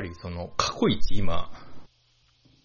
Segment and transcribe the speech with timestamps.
[0.00, 1.50] ぱりその過去一今、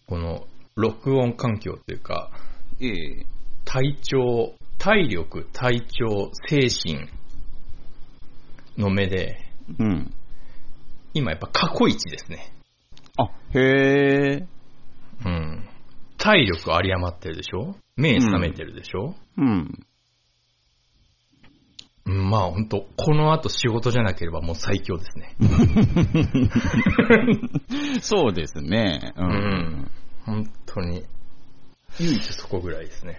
[0.08, 2.32] この録音環境というか、
[2.80, 3.26] ええ
[3.66, 7.10] 体調、体力、体調、精神
[8.78, 9.38] の目で、
[9.80, 10.14] うん。
[11.14, 12.54] 今やっぱ過去一ですね。
[13.18, 14.48] あ、へえ。
[15.26, 15.68] うん。
[16.18, 17.76] 体力有り余ってるでしょ？
[17.98, 19.48] 目覚めてるでしょ、うん。
[19.48, 19.86] うん、
[22.06, 25.36] まあ本当この後仕事じゃなければもう最強ですね。
[28.02, 29.14] そうですね。
[29.18, 29.92] ううん。
[30.26, 31.04] 本当に。
[32.00, 33.18] 唯一そこぐらいですね。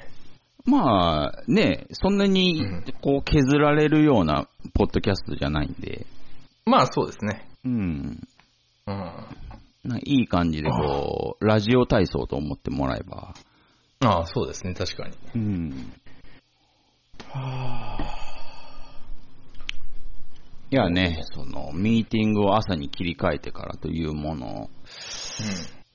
[0.64, 6.06] まあね、そんなにうんこう削られるようなポッドキャストじゃないんで、
[6.64, 7.48] まあそうですね。
[7.64, 8.28] うん。
[8.86, 9.26] うん。
[9.84, 13.34] ないい感じでこう、ラジオ体操と思ってもらえば。
[14.00, 15.16] ああ、そうですね、確かに。
[15.34, 15.92] うん。
[20.76, 24.68] いやね、その、ミーティングを朝に切り替えてからというもの、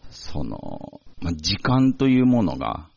[0.10, 0.58] その、
[1.20, 2.90] まあ、時間というものが、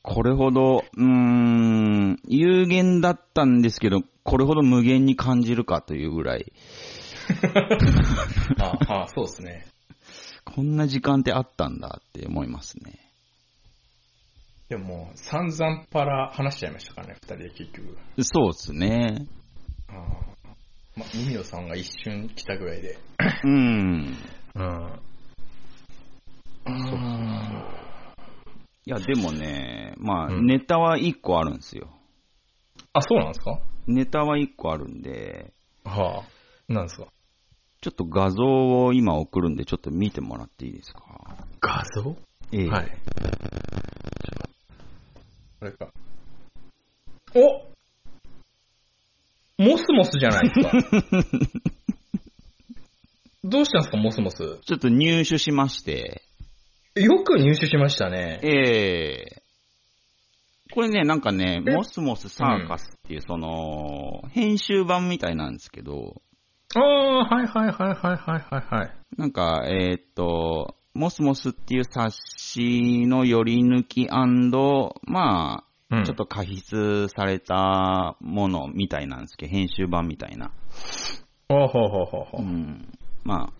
[0.00, 6.50] これほど、うーん、有限だったんですけど、これほど無限に感じるかというぐらい、
[8.48, 8.62] うん。
[8.62, 9.66] ああ、そうですね。
[10.46, 12.98] こんな時間ってあったんだって思いますね。
[14.70, 17.98] でももう、散々パラ話しちゃいましたからね、二人で結局。
[18.22, 19.26] そうですね。
[19.90, 19.96] あ
[20.28, 20.39] あ。
[20.96, 22.98] まあ、ミミオさんが一瞬来たぐらいで。
[23.44, 24.16] うん。
[24.54, 25.00] うん。
[28.86, 31.88] いや、でもね、まあ、うんネタは1個あるんですよ。
[32.92, 33.60] あ、そうなんですか？
[33.86, 35.52] ネタは1個あるんで、
[35.84, 36.24] は
[36.68, 36.72] あ。
[36.72, 37.06] なんですか？
[37.82, 38.42] ちょっと画像
[38.84, 41.00] を今送るんで、ちょっと見てもらっていいですか？
[41.60, 42.16] 画像？
[42.52, 42.88] ええはい。
[45.60, 45.88] これか。
[47.34, 47.69] お
[49.60, 50.72] モスモスじゃないですか。
[53.44, 54.58] どうしたんですか、モスモス？
[54.64, 56.22] ちょっと入手しまして、
[56.94, 58.40] よく入手しましたね。
[58.42, 59.42] ええ
[60.72, 61.70] これね、なんかね、え？
[61.70, 66.22] モスモスサーカスっていう、その、編集版みたいなんですけど、
[66.74, 68.92] ああ、はいはいはいはいはいはいはい。
[69.18, 80.52] なんか、えーっと、モスモスっていう冊子の寄り抜きまあ、うんちょっと加筆されたものみたいなんですけど、編集版みたいな。
[81.48, 82.42] ほうほうほうほうほう。
[82.42, 82.98] うん。
[83.24, 83.52] まあ、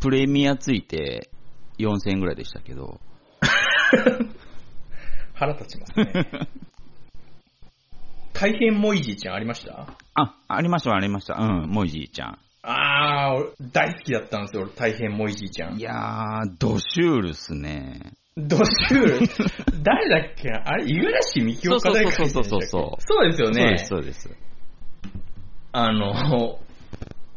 [0.00, 1.30] プレミアついて
[1.78, 3.00] 4000円ぐらいでしたけど、
[5.34, 6.12] 腹立ちますね。
[8.32, 9.86] 大変もいじいちゃんありました？
[10.14, 11.34] あ、ありましたありました。
[11.34, 12.38] うん、もいじいちゃん。
[12.62, 15.80] ああ、俺大好きだったんですよ、俺大変もいじいちゃんい。
[15.82, 18.12] やー、ドシュールっすね。
[18.36, 19.26] ドシュール？
[19.82, 20.48] 誰だっけ？
[20.50, 23.78] あれ、五十嵐美京か誰かそうそうそうそうそうそうですよね。
[23.78, 24.36] そうです、そうです。
[25.72, 26.58] あの、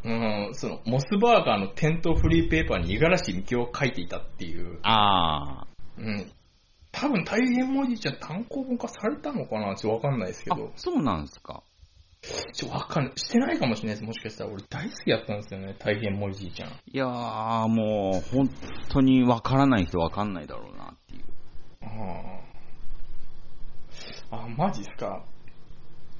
[0.05, 4.79] うん、その、モスバーガーの店頭フリーペーパーに五十嵐美京を書いていたっていう。
[4.83, 5.65] あ
[5.97, 6.31] うん。
[6.91, 9.75] 多分大変もいじいちゃん単行本化されたのかな？
[9.75, 10.71] ちょっとわかんないですけど、。
[10.75, 11.61] そうなんですか。
[12.53, 13.13] ちょわかんない。
[13.15, 14.07] してないかもしれないです。
[14.07, 15.75] もしかしたら俺大好きだったんですよね。
[15.77, 16.69] 大変もいじいちゃん。
[16.69, 18.49] いやー、もう、本
[18.89, 21.23] 当にわからない人わかんないだろうなっていう。
[21.81, 21.87] あ
[24.31, 24.45] あ。
[24.45, 25.23] あ、マジっすか。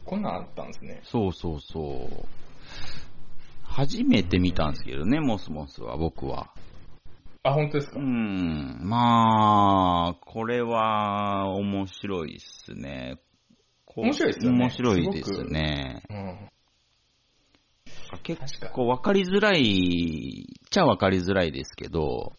[0.05, 0.99] こんなんあったんですね。
[1.03, 2.25] そうそうそう。
[3.63, 6.51] 初めて見たんですけどね、モスモスは、僕は。
[7.43, 13.19] あ、本当ですか、うん、まあ、これは面白いっすね。
[13.95, 16.03] 面白いですよね面白いですね。
[16.09, 16.49] うん。
[18.23, 18.41] 結
[18.71, 22.33] 構分かりづらいっちゃ分かりづらいですけど、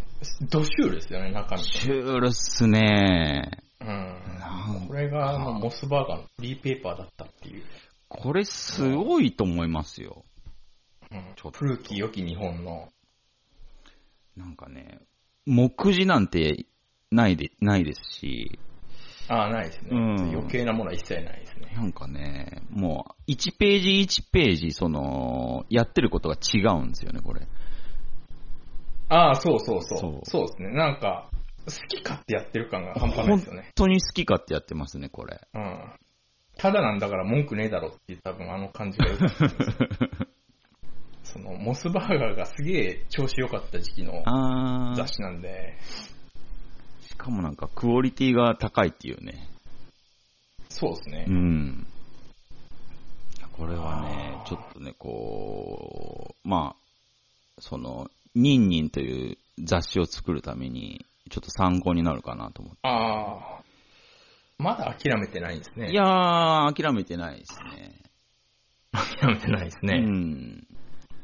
[0.00, 0.06] うん
[0.48, 1.64] ドシュールですよね、中身。
[1.64, 3.50] シュールっすね。
[3.80, 4.86] うん。
[4.88, 7.62] これがあのモスバーガーのフリーペーパーだったっていう。
[8.08, 10.24] これすごいと思いますよ。
[11.10, 12.88] うんちょっと古き良き日本の。
[14.36, 15.00] なんかね、
[15.44, 16.66] 目次なんて
[17.10, 18.58] ないで、ないですし、
[19.28, 21.72] ああ、ないですね、うん余計なものは一切ないですね。
[21.74, 27.46] なんかね、もう、1ページ1ページ、その、やってることが違うんですよね、これ。
[29.08, 29.98] ああ、そうそうそう。
[29.98, 30.70] そそううですね。
[30.70, 31.30] なんか、
[31.66, 33.72] 好き勝手やってる感が半端ないですよね本。
[33.74, 35.40] 当に好き勝手やってますね、これ。
[35.54, 35.92] うん。
[36.56, 39.68] ただなんだから文句ねえだろっていう多分あの感じがよかったんですよ
[41.22, 44.22] その、モスバーガーがすげえ調子良かった時期の
[44.96, 45.76] 雑誌なんで、
[47.16, 49.48] しかもなんかクオリティが高いっていうね。
[50.68, 51.32] そうですねう。
[51.32, 51.86] ん。
[53.52, 62.78] これはねちょっとね、こう、まあ、その、ニンニンという雑誌を作るために、ちょっと参考になるかなと思って。
[62.82, 63.62] ああ。
[64.58, 65.90] まだ諦めてないんですね。
[65.90, 68.02] いやー、諦めてないですね。
[68.92, 70.04] 諦めてないですね。
[70.06, 70.66] うん。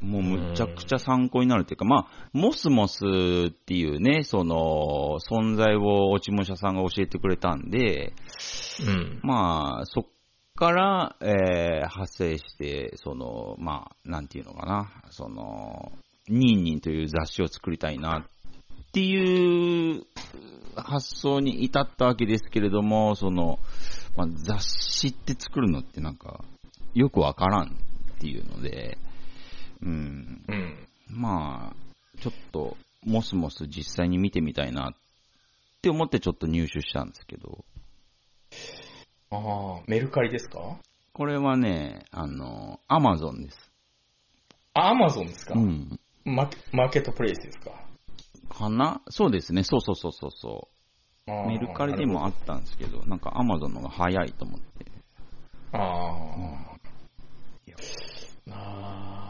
[0.03, 2.99] もうむちゃくちゃ参考になるっていうか、まあ、モスモス
[3.47, 8.13] っていうね、その、存在を落ち武者さんが教えてくれたんで、
[8.85, 9.19] うん。
[9.23, 10.05] まあ、そっ
[10.55, 15.93] から、えー派生して、その、まあ、なんていうのかな、その、
[16.27, 18.23] ニンニンという雑誌を作りたいなっ
[18.91, 20.05] ていう
[20.75, 23.59] 発想に至ったわけですけれども、その、
[24.15, 26.43] まあ、雑誌って作るのってなんか、
[26.93, 28.97] よくわからんっていうので、
[29.83, 30.87] うん、うん。
[31.09, 34.93] まあ、ちょっと、モスモス実際に見てみたいなっ
[35.81, 37.65] て思ってちょっと入手したんですけど、
[39.29, 40.77] ああ、メルカリですか？
[41.11, 43.57] これはね、あの、アマゾンです。
[44.73, 45.99] あ、アマゾンですか、うん。
[46.23, 47.71] ママーケットプレイスですか？
[48.47, 49.01] かな？
[49.09, 49.63] そうですね。
[49.63, 50.69] そうそうそうそうそ
[51.27, 51.31] う。
[51.47, 54.85] メルカリでもあったんですけど、なんかアマゾンの方が早いと思って。
[55.73, 55.77] あ
[58.49, 58.51] あ。
[58.51, 59.22] あ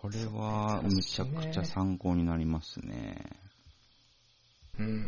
[0.00, 3.16] これは、むちゃくちゃ参考になりますね。
[4.78, 5.06] ーうん。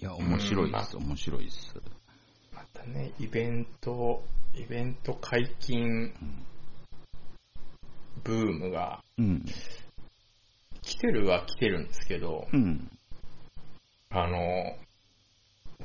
[0.00, 1.74] いや、面白いです、面白いです。
[2.54, 6.14] またね、イベント、イベント解禁
[8.24, 9.44] ブームがうん。
[10.80, 12.90] 来てるは来てるんですけど、うん。
[14.08, 14.78] あの、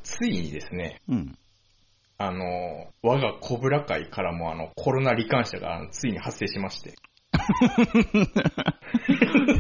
[0.04, 1.38] ついにですね、うん。
[2.18, 6.96] あの、我がコブラ会からもあの、コロナ罹患者がついに発生しまして、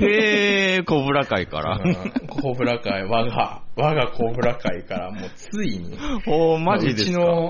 [0.01, 1.77] へー、コブラ会から。
[1.77, 5.97] うんコブラ会、我が、我がコブラ会からもうついに、
[6.27, 7.11] おー、マジですか？
[7.11, 7.49] うちの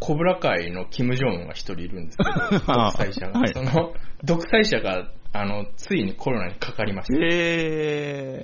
[0.00, 2.30] コブラ会のキム・ジョンウンが一人いるんですけど、
[2.72, 3.40] 独裁者が。
[3.40, 3.94] はいその、
[4.24, 7.30] 独裁者が、あの、ついにコロナにかかりまして、へー、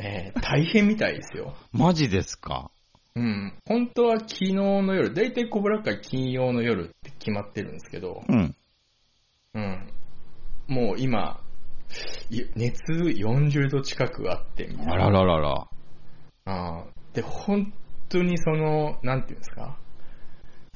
[0.02, 1.54] えー大変みたいですよ。
[1.72, 2.70] マジですか？
[3.16, 3.52] うん。
[3.66, 8.54] 本当は昨日の夜、だいたいコブラ会金曜の夜って決まってるんですけど、うん。
[9.54, 9.88] うん。
[10.68, 11.40] もう今、
[12.30, 14.92] い熱40度近くあって、みたいな。
[14.92, 15.66] あらららら。
[16.44, 17.72] あーで、本
[18.08, 19.78] 当にその、なんていうんですか、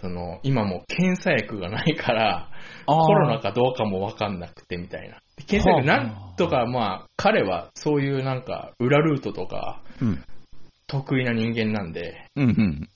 [0.00, 2.48] その、今もう検査薬がないから、
[2.86, 5.18] コロナかどうかもわかんなくてみたいな。
[5.36, 10.24] で検査薬なんとか、まあ、彼はそういうなんか、裏ルートとか、うん。
[10.86, 12.88] 得意な人間なんで、うんうん。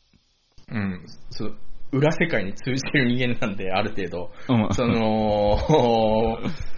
[0.68, 1.56] うん、そう
[1.92, 4.74] 裏世界に通じてる人間なんで、ある程度、うん。
[4.74, 5.58] その、
[6.42, 6.75] うん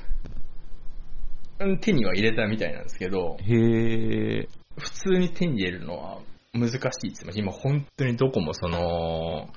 [1.80, 4.48] 手には入れたみたいなんですけど、へー。
[4.78, 6.18] 普通に手に入れるのは
[6.52, 7.38] 難しいって言ってます。
[7.38, 9.48] 今本当にどこもその、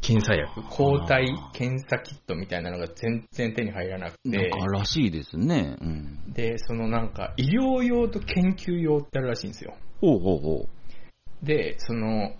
[0.00, 5.76] 検査薬、抗体検査キットみたいなのが全然手に入らなくてなん、からしいですね。
[5.80, 6.32] うん。
[6.32, 9.74] で、そのなんか医療用と研究用ってあるらしいんですよ。
[10.00, 10.68] ほうほうほ
[11.42, 12.34] で、その、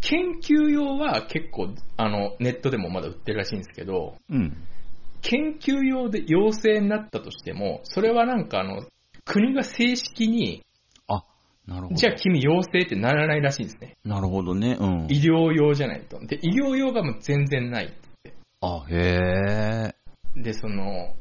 [0.00, 4.34] 研究用は結構、あの、ネットでもまだ売ってるらしいんですけど、う。
[4.34, 4.56] うん。
[5.28, 8.84] 研究用で陽性になったとしても、それはなんかあの、
[9.24, 10.62] 国が正式に、
[11.08, 11.24] あ、
[11.66, 11.94] なるほど。
[11.96, 13.96] じゃあ君陽性ってならないらしいんですね。
[14.04, 14.76] なるほどね。
[14.78, 15.06] うん。
[15.10, 16.20] 医療用じゃないと。
[16.24, 17.92] で、医療用がもう全然ない。
[18.60, 20.42] あ、へー。
[20.42, 21.16] で、その、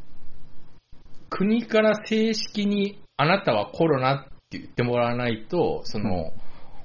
[1.31, 6.31] 国から正式にあなたはコロナって言ってもらわないと、その、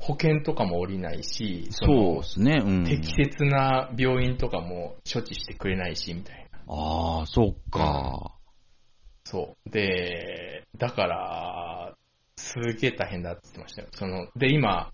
[0.00, 2.62] 保険とかも下りないし、そそうのですね。
[2.64, 2.84] うん。
[2.84, 6.39] 適切な病院とかも処置してくれないし、みたいな。
[6.72, 8.36] ああ、そっか。
[9.24, 9.70] そう。
[9.70, 11.94] で、だから、
[12.36, 13.88] すげえ大変だって言ってましたよ。
[13.92, 14.92] その、で、今、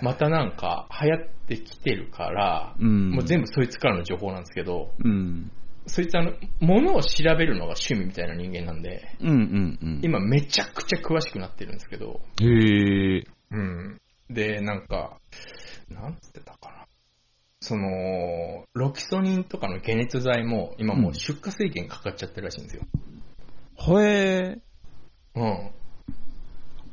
[0.00, 3.10] またなんか流行ってきてるから、うん。
[3.10, 5.50] もう全部そいつからの情報なんですけど、うん。
[5.86, 10.00] そいつあの、物を調べるのが趣味みたいな人間なんで、うんうんうん。
[10.04, 13.24] 今めちゃくちゃ詳しくなってるんですけど、へえ。
[13.50, 14.00] うん。
[14.30, 15.18] で、なんか、
[15.88, 16.77] なんつってたかな。
[17.60, 22.86] その、ロキソニンとかの解熱剤も今もう出荷制限かかっちゃってるらしいんですよ。
[23.98, 24.02] へ
[24.56, 24.58] え。
[25.34, 25.70] うん。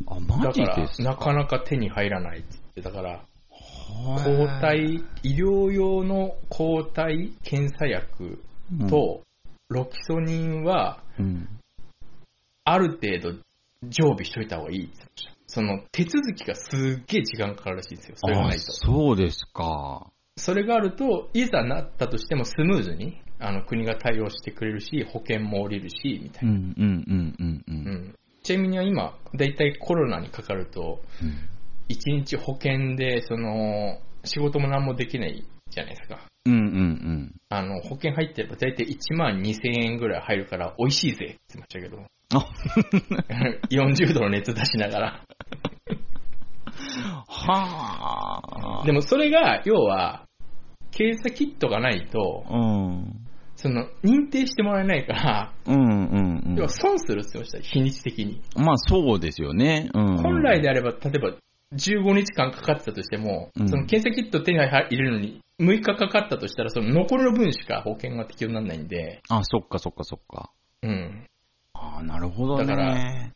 [0.07, 1.03] あ、マジです、か？
[1.03, 8.43] なかなか手に入らないって言って、だから、へ抗ー体、医療用の抗体検査薬
[8.89, 9.21] と、
[9.69, 11.47] ロキソニンは、うん。
[12.63, 13.39] ある程度
[13.83, 15.35] 常備しといた方がいいって言ってました。
[15.47, 18.15] その手続きがすっげえ時間かかるらしいんですよ。
[18.17, 18.71] それがあないと。
[18.71, 20.11] そうですか。
[20.37, 26.51] それがあると、いざなったとしてもスムーズに、あの、国が対応してくれるし、保険も下りるし、みたいな。
[26.51, 27.71] うんうんうんうんう。
[27.71, 27.75] うん
[28.09, 28.15] ん。
[28.43, 31.49] ちなみには今、だいたいコロナにかかると、うん
[31.87, 36.25] 1日保険で、その、仕事も何もできないじゃないですか。
[36.45, 42.03] うんうんあの、保険入ってれば大体1万2000円ぐらい入るから美味しいぜって言ってましたけど。
[42.33, 42.49] あ
[43.69, 45.21] 40度の熱出しながら。
[47.27, 48.85] はあ。
[48.85, 50.24] でもそれが、要は、
[50.95, 53.25] 検査キットがないと、うん。
[53.57, 56.69] その、認定してもらえないから、うんうんうん要は。
[56.69, 58.41] 損するって言ってました、日にち的に。
[58.55, 59.89] まあそうですよね。
[59.93, 60.17] うん、うん。
[60.17, 61.33] 本来であれば、例えば、
[61.73, 70.51] 15日間かかってたとしても、うんその検査キット手に入れるのに6日かかったとしたら、その残りの分しか保険が適用にならないんで、あ、そっかそっかそっか。
[70.81, 71.27] うん。
[71.73, 72.65] ああ、なるほどね。
[72.65, 73.31] だから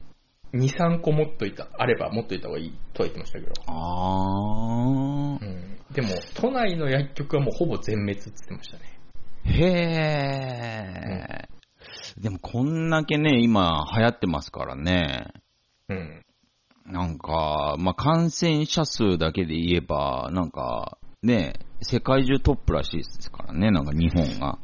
[0.53, 3.53] 2、3個持っといた、あれば持っといた方がいいとは言ってましたけど。
[3.67, 5.45] ああう。
[5.45, 5.78] ん。
[5.93, 8.99] でも、都内の薬局はもうほぼ全滅って言ってましたね。
[9.45, 9.65] へ
[11.47, 11.49] え、
[12.19, 15.33] でもこんだけね、今流行ってますからね。
[15.89, 16.25] うん。
[16.85, 24.57] なんか、まあ、感染者数だけで言えば、なんか、ね、世界中トップらしいですからね、なんか日本が。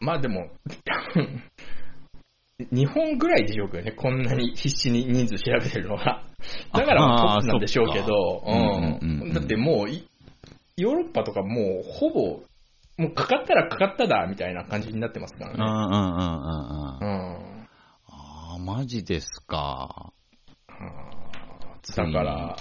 [0.00, 0.50] まあでも、
[0.84, 1.42] 多分、
[2.70, 6.24] 日本ぐらいでしょうけどね、こんなに必死に人数調べてるのは。
[6.72, 10.08] だからまああトップなんでしょうけど、だってもうい、
[10.80, 12.42] ヨーロッパとかもうほぼ、
[12.96, 15.56] もうかかったらかかっただ、みたいな感じになってますからね。
[15.58, 17.08] うんうんうんうんうん。
[17.08, 17.68] うん。
[18.06, 20.12] ああ、マジですか。
[21.96, 22.56] だから、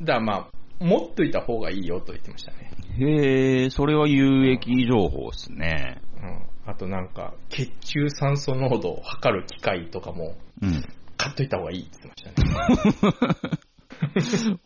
[0.00, 0.50] だからまあ、
[0.84, 2.72] 持っといた方がいいよと言ってましたね。
[2.98, 6.00] へえ、それは有益情報ですね。
[6.16, 6.70] うん。
[6.70, 10.84] あとなんか、血中酸素濃度を測る機械とかもうん。
[11.16, 13.58] 買っといた方がいいって言ってましたね。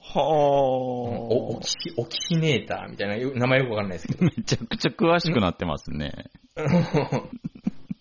[0.00, 4.24] はおオキシ、オキシネーターみたいな、よ名前よくわかんないですけど。
[4.24, 6.12] めちゃくちゃ詳しくなってますね。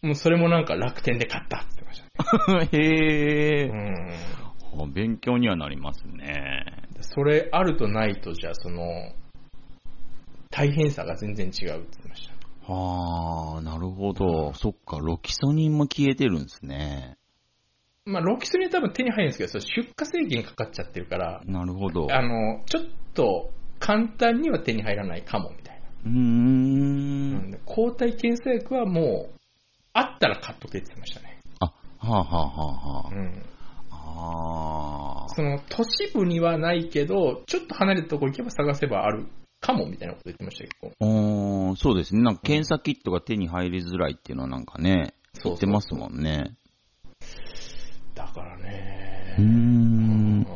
[0.02, 2.04] もうそれもなんか楽天で買ったって言ってまし
[2.48, 2.70] たね。
[2.78, 4.84] へえ、うん。
[4.84, 6.66] あ勉強にはなりますね。
[7.02, 8.84] それあるとないと、じゃあその、
[10.52, 12.34] 大変さが全然違うって言ってました。
[12.74, 14.54] はあ、なるほど。
[14.54, 17.18] そっか、ロキソニンも消えてるんですね。
[18.06, 22.08] まあ、ロキソニン多分手に入るんですけど、それ出荷制限かかっちゃってるから、なるほど。
[22.12, 22.84] あの、ちょっ
[23.14, 25.88] と簡単には手に入らないかもみたいな。
[26.06, 27.60] うーん。
[27.66, 29.40] 抗体検査薬はもう、
[29.94, 31.40] あったら買っとけって言ってましたね。
[31.60, 33.44] あ、はあはあはあはうん。
[33.90, 35.26] あ。
[35.26, 39.28] あその、都市部にはないけど、ちょっと離れたとこ行けば探せばある
[39.62, 40.90] かもみたいなこと言ってましたけど。
[40.90, 41.06] あ。
[41.06, 42.22] おーそうですね。
[42.22, 46.58] なんか検査キットが手に入りづらいっていうのはなんかね、そうそう言ってますもんね。
[48.14, 49.44] だからねうー。
[49.44, 50.48] ん。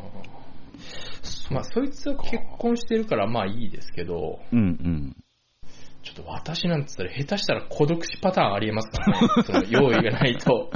[1.50, 5.16] まあ、そいつは結婚してるからまあいいですけど、うんうん。
[6.02, 9.28] ちょっと私なんて言ったら下手したら孤独死パターンありえますからね。
[9.44, 10.70] その用意がないと。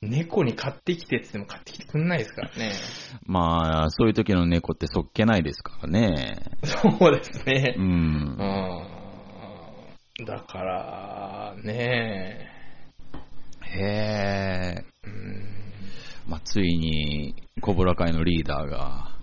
[0.00, 2.72] 猫に買ってきてって言っても買ってきてくんないですからね。
[3.24, 6.42] まあ、そういう時の猫ってそっけないですからね。
[6.64, 7.80] そうですねう。
[7.80, 7.84] ん。
[10.18, 10.24] うん。
[10.24, 12.51] だから、ね
[13.74, 14.84] へえ。
[15.04, 15.62] うん
[16.26, 19.16] まあ、ついに、コブラ会のリーダーが、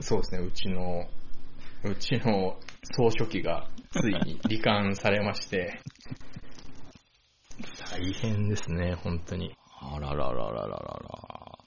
[0.00, 1.06] そうですね、うちの、
[1.84, 2.56] うちの
[2.96, 5.80] 総書記がついに罹患されまして、
[7.90, 9.54] 大変ですね、本当に。
[9.80, 11.58] あららららららら。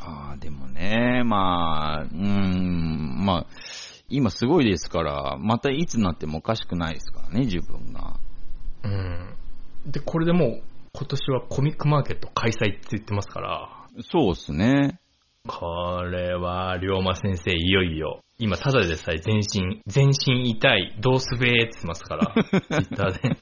[0.00, 3.46] ああ、でもね、まあ、うーん、まあ、
[4.08, 8.16] 今すごいですから、またいつになってもおかしくないですからね、自分が。
[8.84, 9.34] うん。
[9.86, 10.62] で、これでもう、
[10.92, 13.68] 今年はコミックマーケット開催って言ってますから、
[14.10, 14.98] そうっすね。
[15.46, 23.36] これは、龍馬先生、いよいよ、今、ただでさえ全身、全身痛い、どうすべーって言ってますから、 ツイッターで。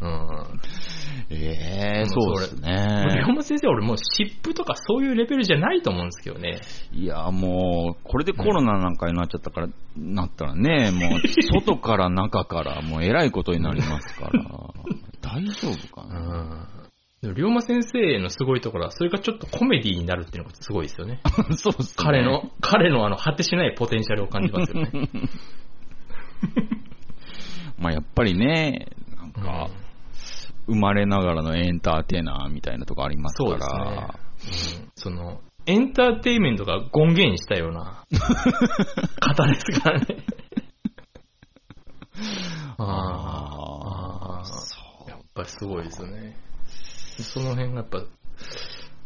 [0.00, 0.60] うん。
[1.34, 3.24] ええもうそうです龍ね。
[3.28, 6.60] 馬先生、俺もう湿布とかそういうレベルじゃないと思うんですけどね。
[6.92, 14.42] いや、もう、これでコロナなんかになっちゃったから、なったらね、もう、外から中から、もう、えらいことになりますから、
[15.22, 16.20] 大丈夫かうな。
[16.20, 16.68] ん。
[17.22, 21.20] でも龍馬先生のすごいところは、それがちょっとコメディになるっていうのがすごいですよね。
[21.56, 22.04] そうっすね。
[22.04, 24.90] 彼の、彼のあの、果てしないポテンシャルを感じますよね。
[27.78, 29.70] まあ、やっぱりね、なんか、
[30.66, 34.18] 生まれながらのエンターテイナーみたいなとこありますかそうら。
[34.44, 34.84] ですね。
[34.84, 38.04] うん、その、エンターテイメントが権限したような
[39.20, 40.06] 方ですからね。
[42.78, 46.36] ああやっぱりすごいですよね。
[47.18, 47.98] その辺がやっぱ、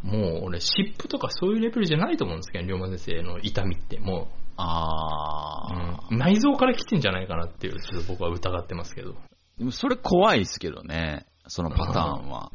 [0.02, 9.14] もう俺、湿布とかそういうレベルじゃないと思うんですけど、龍馬先生の痛みって、もあう、あ、うん内臓から来てんじゃないかなっていう、ちょっと僕は疑ってますけど。
[9.58, 12.52] でもそれ怖いですけどね、そのパターンは。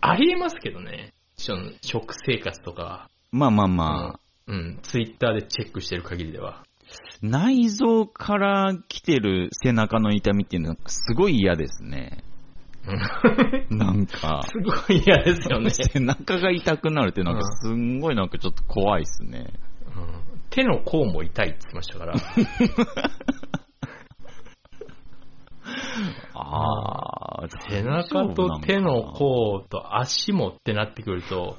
[0.00, 1.14] ありえますけどね。
[1.36, 6.64] その食生活とか、まあまあまあ、うん、ツイッターでチェックしてる限りでは。
[7.22, 12.22] 内臓から来てる背中の痛みっていうのはすごい嫌ですね。
[12.86, 12.92] う
[13.74, 15.70] んなんか、すごい嫌ですよね。
[15.74, 19.54] 背中が痛くなるってなんかすんごいなんかちょっと怖いですね。
[19.96, 22.14] うん手の甲も痛いって言ってましたから。
[26.34, 31.56] ああ、背中と手の甲と足もってなってくると、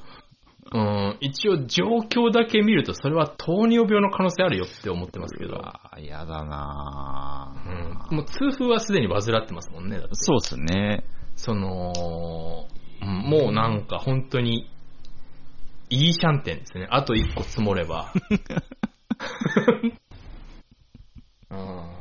[0.74, 5.62] うん、一応状況だけ見るとそれは糖尿病の可能性あるよって思ってますけど。
[6.00, 7.54] 嫌だな
[8.12, 8.18] うん。
[8.18, 10.00] もう痛風はすでに患ってますもんね。
[10.14, 11.06] そうっすね。
[11.36, 12.68] その、
[13.02, 14.70] うん、もうなんか本当に、
[15.90, 16.88] いいシャンテンですね。
[16.90, 18.12] あと一個積もれば。
[21.52, 21.95] うん、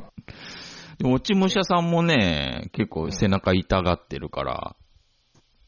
[1.13, 4.77] 落ち武者さんもね、結構背中痛がってるから。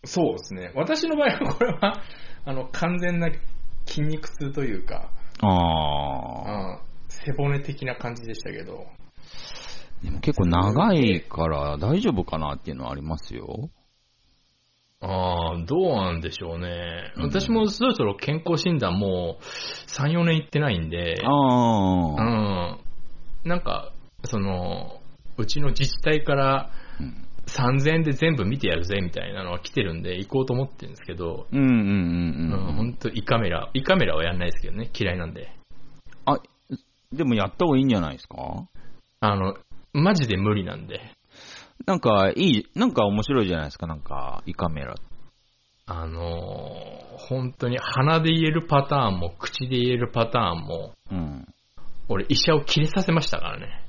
[0.05, 0.73] そうですね。
[0.75, 2.03] 私の場合はこれは、
[2.45, 3.31] あの、完全な
[3.87, 8.87] 筋肉痛というか、ああ、背骨的な感じでしたけど。
[10.03, 13.71] でも結構長いから大丈夫かなっていうのはありますよ。
[15.01, 17.13] ああ、どうなんでしょうね。
[17.17, 19.43] 私もそろそろ健康診断もう
[19.89, 22.79] 3、4年行ってないんで、あうん。
[23.45, 23.93] なんか、
[24.25, 25.01] その、
[25.39, 26.71] うちの自治体から
[27.47, 31.83] 3000円で全部見てやるぜみたいなのは来てるんで行こうと思ってるんですけど、うんうんうんう
[32.57, 32.69] ん。
[32.69, 35.51] うん、本当胃カメラ、胃カメラはやんないですけどね、嫌いなんで。
[36.25, 36.39] あ、
[37.13, 38.67] でもやった方がいいんじゃないですか？
[39.21, 39.57] あの、
[39.93, 41.01] マジで無理なんで。
[41.87, 44.95] なんか、いい、なんか面白いじゃないですか、なんか、胃カメラ。
[45.87, 51.47] あのー、本当に鼻で言えるパターンも、口で言えるパターンも、うん。
[52.09, 53.86] 俺医者を切れさせましたからね。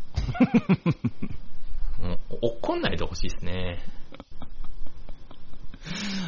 [2.01, 3.79] もう怒んないでほしいですね。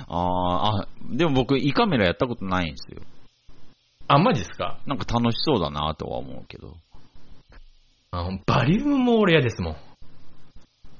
[0.07, 3.01] ああ、でも僕、胃カメラやったことないんですよ。
[4.07, 4.79] あ、マジですか？
[4.87, 6.75] なんか楽しそうだなとは思うけど。
[8.11, 9.75] あバリウムも俺嫌ですもん。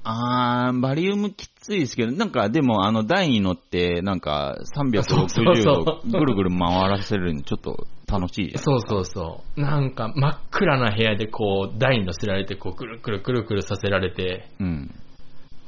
[0.04, 8.62] あー、バリウムきついですけど、なんかでもあの台に乗って、なんか360度ぐるぐる回らせるのちょっと楽しいじゃん。
[8.62, 9.60] そうそうそう。
[9.60, 14.48] なんか真っ暗な部屋でこう台に乗せられて、こうくるくるくるくるさせられて。
[14.58, 14.94] うん。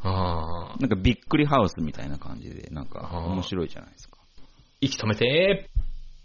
[0.05, 4.18] あなんかびっくりハウスみたいな感じで、なんか面白いじゃないですか。
[4.81, 5.68] 息止めて、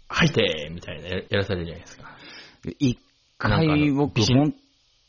[0.08, 2.04] 吐いてみたいなやらされるじゃないですか。
[2.78, 2.98] 一
[3.38, 4.54] 回僕、本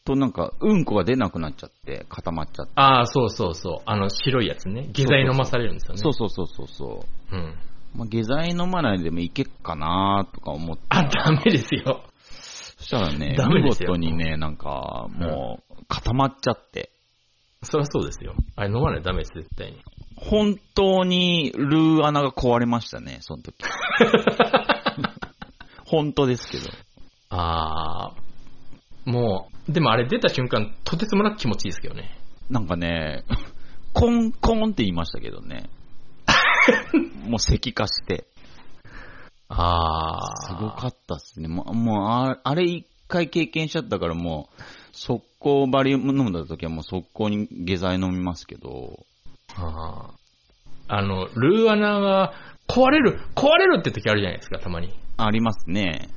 [0.05, 2.71] となんか、うんこが出なくなっちゃって、固まっちゃって。
[2.75, 3.81] ああ、そうそうそう。
[3.85, 4.89] あの、白いやつね。
[4.91, 5.97] 下剤飲まされるんですよね。
[5.99, 7.35] そうそうそうそうそう。
[7.35, 7.55] うん。
[7.95, 10.83] まあ、下剤飲まないでもいけっかなとか思って。
[10.89, 12.03] あ、ダメですよ。
[12.77, 16.91] そしたらね、見事にね、なんか、もう、固まっちゃって。
[17.63, 18.35] そりゃそうですよ。
[18.55, 19.81] あれ飲まないとダメです、絶対に。
[20.15, 23.55] 本当にルー穴が壊れましたね、その時。
[25.85, 26.63] 本当ですけど。
[27.29, 32.17] あー、もう、でもあれ出た瞬間、とてつもなく気持ちいいですけどね。
[32.49, 33.23] なんかね、
[33.93, 35.69] コンコンって言いましたけどね。
[37.27, 38.25] もう石化して。
[39.47, 40.35] ああ。
[40.47, 41.47] すごかったっすね。
[41.47, 49.05] もう、もうああれ一回経験しちゃったからもう、速攻バリウム飲んだ時はもう速攻に下剤飲みますけど。
[49.55, 50.13] あ
[50.87, 50.95] あ。
[50.95, 52.33] あの、ルーアナが
[52.67, 54.93] 壊れる、壊れるって時あるじゃないですか、たまに。
[55.17, 56.09] ありますね。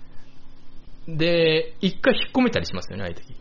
[1.08, 3.34] で、一回引っ込めたりしますよね、ああいう時。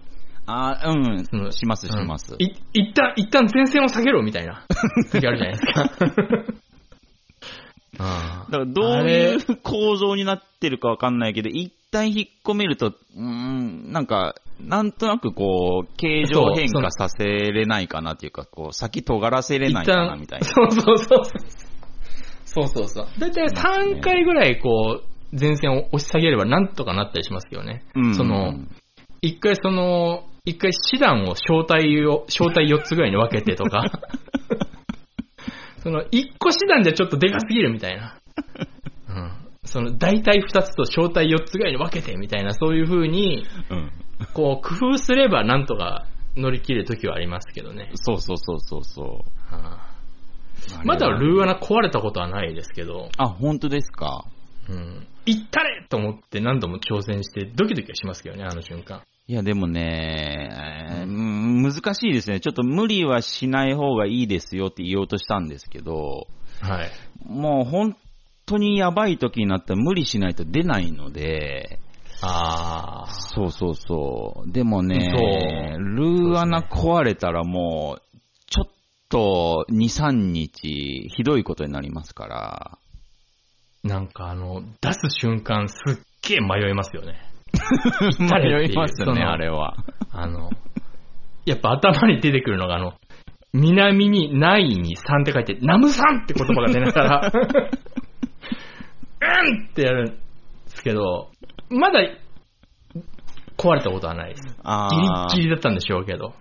[0.46, 2.36] ああ、うん、します、します。
[2.40, 4.66] い、一旦、一旦前線を下げろ、みたいな
[5.12, 5.90] 時あるじゃないですか。
[8.04, 20.46] あだからどういう構造になってるかわかんないけど、一旦引っ込めると、うん、なんか、なんとなくこう、形状変化させれないかなっていうか、こう、先尖らせれないかなみたいな。
[20.46, 21.24] そうそうそう。
[22.46, 23.08] そうそうそう。
[23.20, 27.86] だいたい3回ぐらいこう、前線を押し下げればなんとかなったりしますけどね。
[27.96, 28.56] うん、その、
[29.22, 33.86] 一回その、一回師団を招待を、招待4つぐらいに分けてとか、
[35.82, 38.18] その、一個師団じゃちょっとでかすぎるみたいな。
[39.10, 39.32] うん。
[39.66, 43.92] その、大体2つと招待4つぐらいに分けてみたいな、そういう風に、うん、
[44.34, 47.90] こう、工夫すればなんとか乗り切る時はありますけどね。
[47.96, 49.56] そうそうそうそうそう。
[49.56, 53.10] はあ、まだルーアナ壊れたことはないですけど。
[53.18, 54.26] あ、本当ですか？
[54.70, 55.08] うん。
[55.26, 59.02] 行ったれと思って何度も挑戦してドキドキはしますけどね、あの瞬間。
[59.32, 60.50] いや、でもね、
[61.04, 62.42] うん、難しいですね。
[62.42, 66.28] ちょっと無理はしない方がいいですよって言おうとしたんですけど、
[66.60, 66.92] はい。
[67.26, 67.96] もう本
[68.46, 71.80] 当にやばい時になったら無理しないと出ないので、
[72.22, 73.08] ああ。
[73.08, 74.52] そうそうそう。
[74.52, 74.98] でもね、
[75.78, 78.02] ルー穴壊れたらもう、
[78.48, 78.70] ちょっ
[79.08, 82.78] と2、3日ひどいことになりますから。
[83.86, 87.31] なんかあの、出す瞬間すっげえ迷いますよね。
[88.20, 89.76] 迷いますね、あれは。
[90.12, 90.50] あの、
[91.46, 92.94] やっぱ頭に出てくるのがあの、
[93.54, 97.32] 南にないに3って書いて、ナムさんって言葉が出ながら
[99.22, 100.18] うんってやるんで
[100.68, 101.32] すけど、
[101.70, 102.00] まだ
[103.58, 104.42] 壊れたことはないです。
[104.44, 106.34] ギリッギリだったんでしょうけど。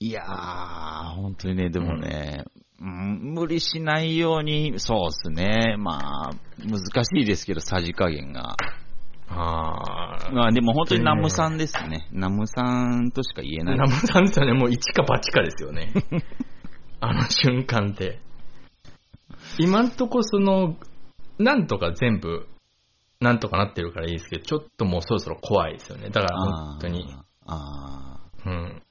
[0.00, 2.44] いやー、本当にね、でもね、
[2.80, 5.76] うん、無理しないように、そうですね。
[5.78, 8.56] まあ、難しいですけど、さじ加減が。
[9.28, 10.01] あー。
[10.30, 12.08] まあでも本当にナムさんですね。
[12.12, 13.78] ナムさんとしか言えない。
[13.78, 15.92] ナムさんですよね、もう一か八かですよね。
[17.00, 18.20] あの瞬間って。
[19.58, 20.76] 今んとこその、
[21.38, 22.46] なんとか全部、
[23.20, 26.10] なんとかなってるからいいですけど、ちょっともうそろそろ怖いですよね。
[26.10, 27.14] だから本当に、
[27.46, 28.82] あうん。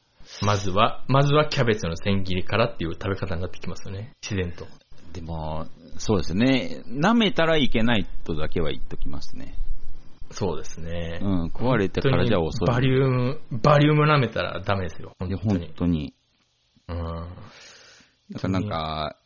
[0.44, 4.14] まずは、まずはキャベツの千切りからっていう食べ方になってきますよね。
[4.22, 4.66] 自然と。
[4.66, 5.68] ーでも、
[5.98, 6.84] そうですね。
[6.88, 9.56] 舐めたらいけないとだけは言っときますね。
[10.32, 11.20] そうですね。
[11.22, 12.68] うん、壊れてからじゃ遅い。
[12.68, 15.16] バリウム、バリウム舐めたらダメですよ。
[15.20, 15.40] 本当に。
[15.42, 16.14] 本当に。
[16.88, 16.98] うん。
[18.32, 19.18] だからなんか、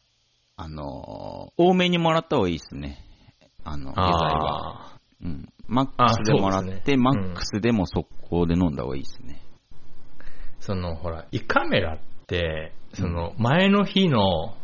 [0.58, 3.04] あの、多めにもらった方がいいですね。
[3.64, 4.94] あの、下剤は。
[4.94, 5.50] あうん。
[5.68, 9.42] マックスでもらって、ねマックスでも速攻で飲んだ方がいいですね。
[10.60, 14.56] ーその、ほら、胃カメラって、その、前の日の、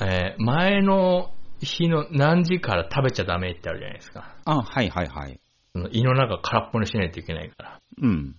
[0.00, 4.36] えー前の日の何時から食べちゃダメってあるじゃないですか。
[4.44, 5.40] あ、はいはいはい。
[5.72, 7.80] その胃の中空っぽにしないといけないから。
[8.02, 8.36] うん。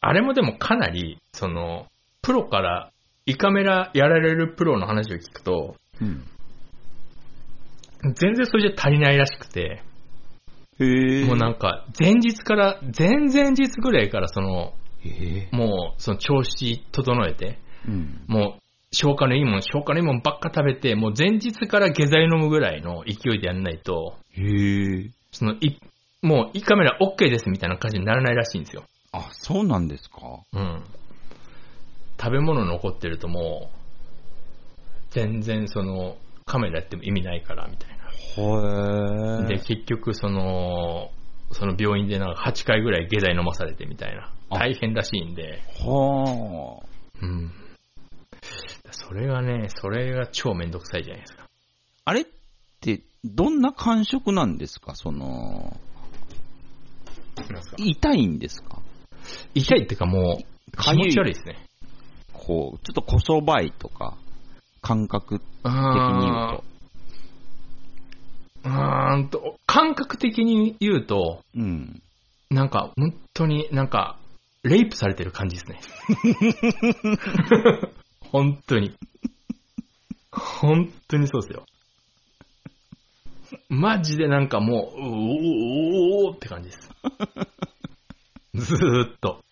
[0.00, 1.86] あれもでもかなり、その、
[2.22, 2.90] プロから、
[3.26, 6.24] 胃カメラやられるプロの話を聞くと、うん。
[8.14, 9.82] 全然それじゃ足りないらしくて、
[10.78, 11.24] へえ。
[11.24, 14.74] もうなんか、前日から、前々日ぐらいからその。
[15.52, 18.24] もう、その調子整えて、うん。
[18.26, 18.63] もう、
[18.94, 25.10] 消化のいいもん、消化のいいもんばっか食べて、もう前日から下剤飲むぐらいの勢いでやんないと、へえ。
[25.32, 25.78] その、い、
[26.22, 28.84] もう胃カメラ OK ですみたいな感じにならないらしいんですよ。
[29.12, 30.20] あ、そうなんですか？
[30.52, 30.82] うん。
[32.18, 33.76] 食べ物残ってるともう、
[35.10, 38.04] 全然その、カメラやっても意味ないから、みたいな。
[39.44, 41.10] へで、結局その、
[41.52, 44.30] その病院でなんか8回ぐらい下剤飲まされてみたいな。
[44.50, 46.86] あ大変らしいんで、はあ。
[47.22, 47.52] うん。
[49.08, 51.48] それがね、それが超めんどくさいじゃないですか。
[52.04, 52.26] あれっ
[52.80, 54.94] て、どんな感触なんですか？
[54.94, 55.76] その、
[57.76, 58.80] 痛いんですか？
[59.54, 61.56] 痛いっていうかもう、気持ち悪いですね。
[62.32, 64.16] こう、ちょっとこそばいとか、
[64.82, 66.64] 感覚的に言うあと。
[68.68, 72.02] ーうーんと、感覚的に言うと、うん。
[72.50, 74.18] なんか、本当になんか、
[74.62, 75.80] レイプされてる感じですね。
[78.32, 78.96] 本当に。
[80.30, 81.66] 本当にそうですよ。
[83.68, 86.90] マジでなんかもう、うおーおーって感じです。
[88.54, 89.44] ずーっと。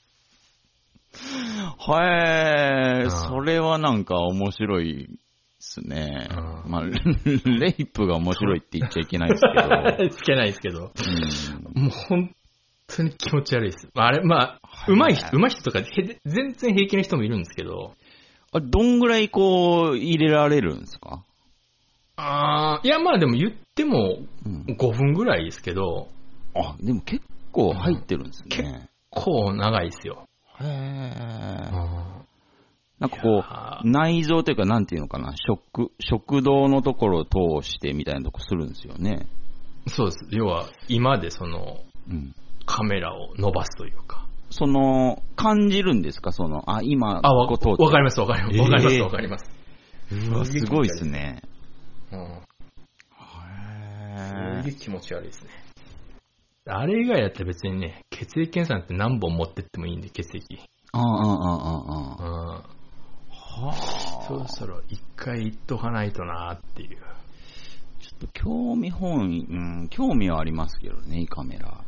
[1.79, 5.09] はえ、うんそれはなんか面白いで
[5.61, 6.29] すね。
[6.31, 10.09] うんまあ、レイプが面白いって言っちゃいけないですけど。
[10.17, 10.93] つけないですけど。
[11.75, 12.35] うんもう本
[12.87, 13.89] 当に気持ち悪いです。
[13.95, 15.85] あれ、まあ、うまい人、うまい人とか、へ
[16.25, 17.95] 全然平気な人もいるんですけど、
[18.53, 21.25] あどんぐらいこう、入れられるんですか？
[22.17, 24.65] あーいや、まあでも言ってもうん。
[24.79, 26.09] 5分ぐらいですけど、
[26.55, 28.89] あ、でも結構入ってるんです結ね。
[29.11, 30.25] こう長いですよ。
[30.61, 31.69] へえ。
[31.73, 32.23] あ
[32.99, 33.43] なんかこ
[33.83, 39.27] う、内臓というか、なんていうのかな、食、食道のところを通してみたいなとこするんですよね。
[39.89, 40.19] そうです。
[40.31, 42.33] 要は、今でその、うん。
[42.65, 44.29] カメラを伸ばすというか。
[44.53, 46.33] その、感じるんですか？
[46.33, 48.59] その、あ、今、あ、わここ通ってわかります、わかります。
[48.61, 49.51] わかります、えーわかります。
[50.13, 51.43] うわすごいですね。
[52.13, 52.21] うん。
[52.21, 52.43] へ
[54.63, 55.49] すげえ気持ち悪いですね。
[56.67, 60.61] あれ以外だったら別にね、血液検査なんて何本持ってってもいいんで、血液。
[60.93, 61.13] ああ、ああ、あ
[61.55, 61.57] あ、
[62.17, 62.27] あうん。
[62.57, 62.63] あ。
[63.31, 63.73] は
[64.29, 66.91] そろそろ一回言っとかないとなっていう。
[68.01, 71.83] ちょっと興味本位、うん、興味はありますけどね、カメラ。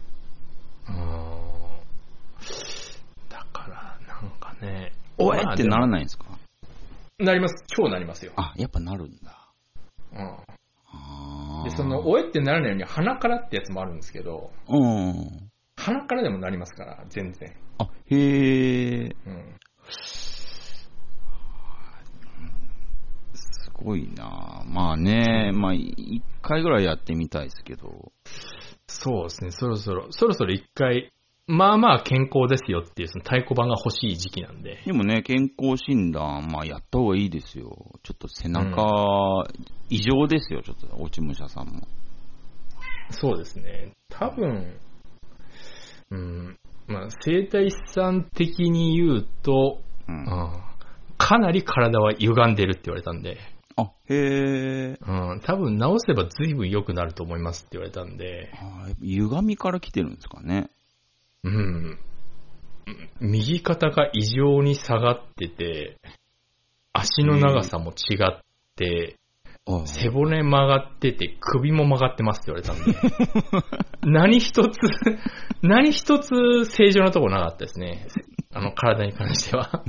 [0.89, 0.97] うん。
[3.29, 4.93] だから、なんかね。
[5.19, 6.27] おえってならいないんですか？
[7.19, 7.65] なります。
[7.69, 8.33] 超なりますよ。
[8.37, 9.53] あ、やっぱなるんだ。
[10.13, 10.37] うん。
[10.89, 15.51] あーで、その、おえってならないように鼻からってやつもあるんですけど、うん。
[15.77, 17.55] 鼻からでもなりますから、全然。
[17.79, 19.55] あ、へえ、うん。
[23.33, 28.13] すごいなまあね、まあ、一回ぐらいやってみたいですけど。
[28.89, 31.13] そうですね、そろそろ、そろそろ一回、
[31.47, 34.81] まあまあ健康ですよっていう、その太鼓判が欲しい時期なんで。
[34.87, 37.77] でもね、健康診断、まあやった方がいいですよ。
[38.03, 39.45] ちょっと背中、
[39.91, 41.87] 異常ですよ、ちょっと、落ち武者さんも。
[43.11, 43.93] そうですね。
[44.09, 44.75] 多分、
[46.11, 50.17] うん、まあ、生体師さん的に言うと、うん。
[50.17, 50.53] うん、
[51.19, 53.39] かなり体は歪んでるって言われたんで、
[53.77, 54.99] あ、へえ。
[55.07, 60.71] うん、多分直せば随分良くなると思いますって言われたんで、あー歪みから来てるんですかね。
[61.45, 61.99] うん。
[63.21, 65.99] 右肩が異常に下がってて、
[66.93, 68.41] 足の長さも違っ
[68.77, 69.17] て、
[69.67, 73.71] あ背骨曲がってて、首も曲がってますって言われたんで、
[74.11, 74.79] 何一つ、
[75.63, 78.07] 何一つ正常なとこなかったですね。
[78.53, 79.85] あの、体に関しては。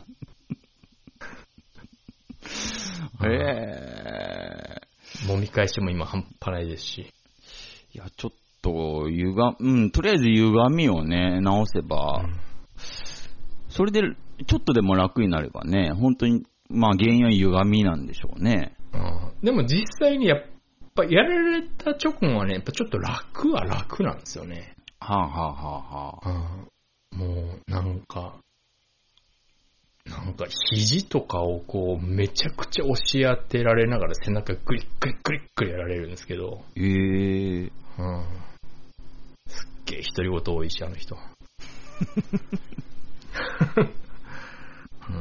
[3.23, 4.81] へえ。
[5.27, 7.13] 揉み返しも今半端ないですし。
[7.93, 12.25] いや、ちょっと、ゆが、うん、とりあえず歪みをね、直せば、
[13.69, 14.01] それで、
[14.47, 18.75] ちょっとでも楽になればね、本当に、まあ原因は歪みなんでしょうね。
[18.91, 19.45] うん。
[19.45, 20.43] でも実際にやっ
[20.95, 24.73] ぱやられた直後はね、やっぱちょっと楽は楽なんですよね。
[24.99, 26.41] はあ、はあはあは
[27.13, 28.39] あ、もうなんか、
[30.05, 37.71] なんか肘とかをこうめちゃくちゃ押し当てられながら背中グリッグリッグリッグリやられるんですけど、ええ。
[37.97, 38.25] うん、
[39.85, 41.15] げえ独り言多いし、あの人。
[45.07, 45.15] うん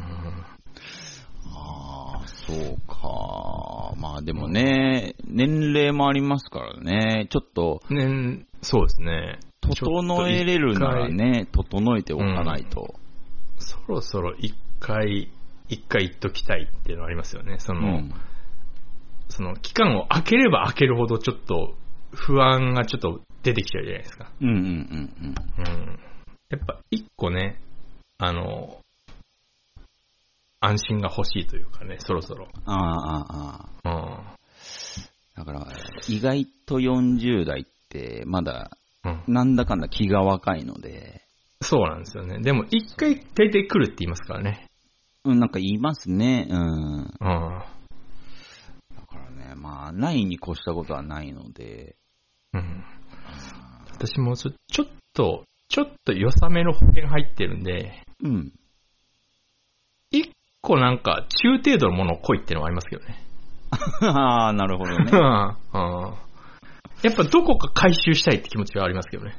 [1.57, 3.94] ああ、そうか。
[3.96, 9.38] まあでもね、年齢もありますからね、ちょっと、ね、そうですね。
[9.61, 12.94] 整えれるならね、整えておかないと。
[13.59, 15.31] そろそろ一回、
[15.68, 17.59] 一回言っときたいっていうのはありますよね。
[17.59, 18.14] そうの、ん。
[19.29, 21.74] その期間を空ければ空けるほどちょっと
[22.12, 24.33] 不安がちょっと出てきちゃうじゃないですか。
[24.40, 25.98] うんうんうんうん。
[26.48, 27.61] やっぱ一個ね、
[28.18, 28.80] あの、
[30.61, 32.48] 安心が欲しいというかね、そろそろ。
[32.52, 32.72] うん。
[32.72, 33.92] ああ、ああ、あうん。
[33.92, 34.37] あ。
[35.37, 35.66] だから、
[36.09, 38.70] 意外と40代って、まだ、
[39.04, 41.20] うん、なんだかんだ気が若いので、
[41.61, 42.40] そうなんですよね。
[42.40, 44.68] でも一回大体来るって言いますからね。
[45.24, 46.46] うん、なんか言いますね。
[46.50, 46.59] うん。
[46.59, 47.09] うん。
[47.18, 51.96] だからね、まあ、ないに越したことはないので、
[52.52, 52.85] うん。
[53.96, 54.50] 私もちょ
[54.83, 58.52] っと、ちょっと良さめの保険入ってるんで、うん。
[60.11, 60.30] 一
[60.61, 63.16] 個なんか中程度のものを来いっていうのはありますけどね。
[64.02, 65.11] ああ、なるほどね。
[65.74, 66.24] うん
[67.02, 69.35] やっぱどこか回収したいって気持ちはありますけどね。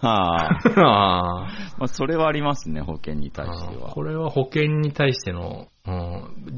[0.00, 0.48] あ
[0.80, 3.90] あまあ、それはありますね、保険に対しては。
[3.90, 5.94] これは保険に対しての、うん、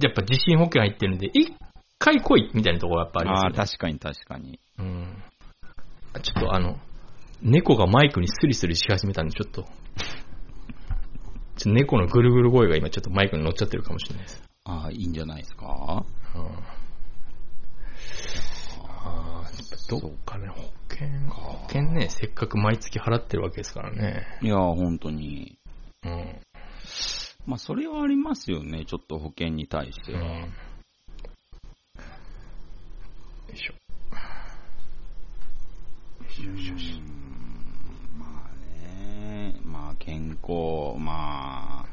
[0.00, 1.52] やっぱ地震保険入ってるんで、一
[1.98, 3.56] 回来いみたいなところがやっぱありますああ、よね。
[3.56, 4.60] 確かに確かに。
[4.78, 5.22] うん。
[6.22, 6.76] ちょっとあの、
[7.42, 9.64] 猫がマイクにスリスリし始めたんで、ちょっと、
[11.56, 14.42] ちょ猫のぐるぐる声が今ちょっとマイクに乗っちゃってるかもしれないです。
[14.64, 16.04] ああ、いいんじゃないですか？
[16.36, 16.42] うん。
[18.94, 19.50] ああ、
[19.88, 24.38] どっかね、保険、保険ね、せっかく毎月払ってるわけですからね。
[24.40, 25.58] いや、本当に。
[26.04, 26.40] うん。
[27.46, 30.20] まあ、それはありますよね、ちょっと保険に対しては。
[30.20, 30.28] うん。
[30.28, 30.44] よ
[33.52, 33.74] いしょ。
[36.44, 37.31] うんまあね、ま
[39.92, 41.86] あ健康、まあ、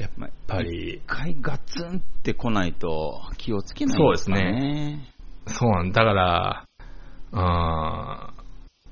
[0.00, 5.08] やっまあ、ぱり一、回ガツンって来ないと気をつけないですかね。
[5.46, 6.66] そうなんだから、
[7.32, 8.42] あー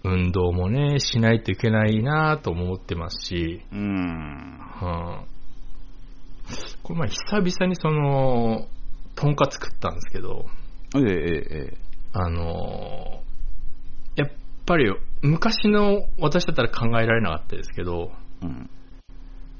[0.02, 3.80] 運動もね、しないといけないなとも思ってますし、うん。
[3.80, 5.26] うん
[6.82, 8.66] この前久々にその、
[9.14, 10.46] とんかつ食ったんですけど、
[10.96, 13.22] えええええあの
[14.70, 14.88] ぱり
[15.22, 18.46] 昔の私だったら考えられなかったですけど、え。
[18.46, 18.70] うん。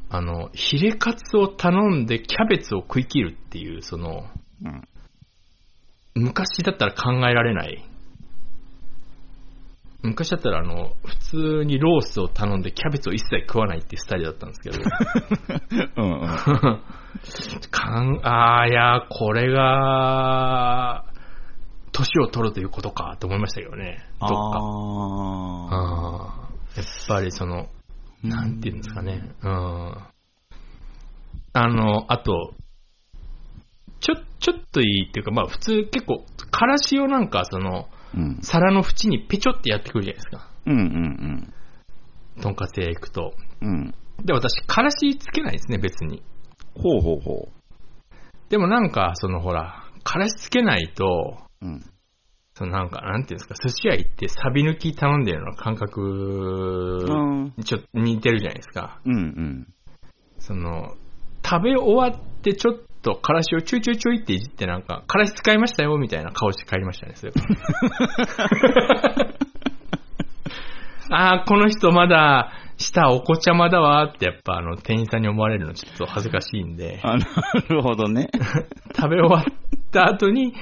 [0.09, 4.25] あの、ヒレカツを頼んでキャベツを食い切るっていう、その、
[4.65, 4.83] うん。
[6.15, 7.85] 昔だったら考えられない。
[10.03, 14.79] 昔だったらあの、普通にロースを頼んでキャベツを一切食わないっていうスタイルだったんですけど、
[16.03, 16.29] うんうん。
[17.71, 21.10] かん、あーいや、これが、
[21.93, 24.37] 年を取るということかと思いましたけどね、どっか。
[25.73, 29.31] あやっぱりその、ーなんていうんですかね。
[29.43, 29.97] うん。
[31.53, 32.55] あの、あと、
[34.01, 38.39] ちょ、ちょっといいっていうか、まあ普通結構、からしをなんかその、うん。
[38.43, 40.51] 皿の縁にペチョってやってくるじゃないですか。
[40.67, 41.53] うんうん
[42.41, 43.35] とんかつ屋行くと。
[43.61, 43.69] うん。
[43.69, 43.95] うん。
[44.25, 46.23] で、私、からしつけないですね、別に。
[46.75, 47.49] ほうほうほ
[48.49, 51.67] でもなんか、そのほら、からしつけないと、う。
[51.67, 51.85] うん。
[52.55, 59.01] そのなんか、なんていうんですか、寿司屋行ってサビ抜き頼んでるような感覚ちょっと似てるじゃないですか。
[59.05, 59.67] うんうん。
[60.39, 60.95] その、
[61.45, 67.33] 食べ終わってちょっとからしをちょいちょいちょいっていじってなんか、からし使いましたよみたいな顔して帰りましたね、それ
[71.13, 77.27] ああ、この人まだ、舌お子ちゃまだわってやっぱあの店員さんに思われるのちょっと恥ずかしいんで、あ、な
[77.69, 78.31] るほどね。
[78.97, 79.45] 食べ終わっ
[79.93, 80.55] た後に、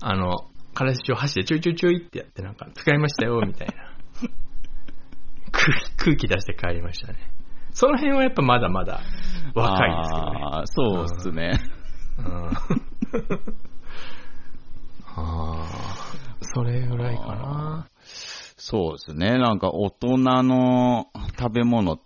[0.00, 3.74] あの、からしを箸でちょいちょいちょいってやってなんか、使いましたよみたいな。
[5.52, 7.18] 空気空気出して帰りましたね。
[7.70, 9.00] その辺はやっぱまだまだ
[9.54, 10.40] 若いですけどね。
[10.42, 11.60] あーそうっすね。
[12.18, 12.50] うん
[15.16, 15.66] ああ、
[16.40, 17.88] それぐらいかな。
[18.04, 19.38] そうですね。
[19.38, 22.00] なんか大人の食べ物っ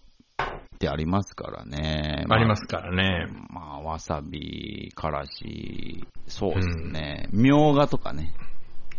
[0.79, 2.25] てありますからね。
[2.29, 3.27] ありますからね。
[3.51, 7.29] まあ、わさび、からし、そうですね。
[7.33, 8.33] みょうがとかね。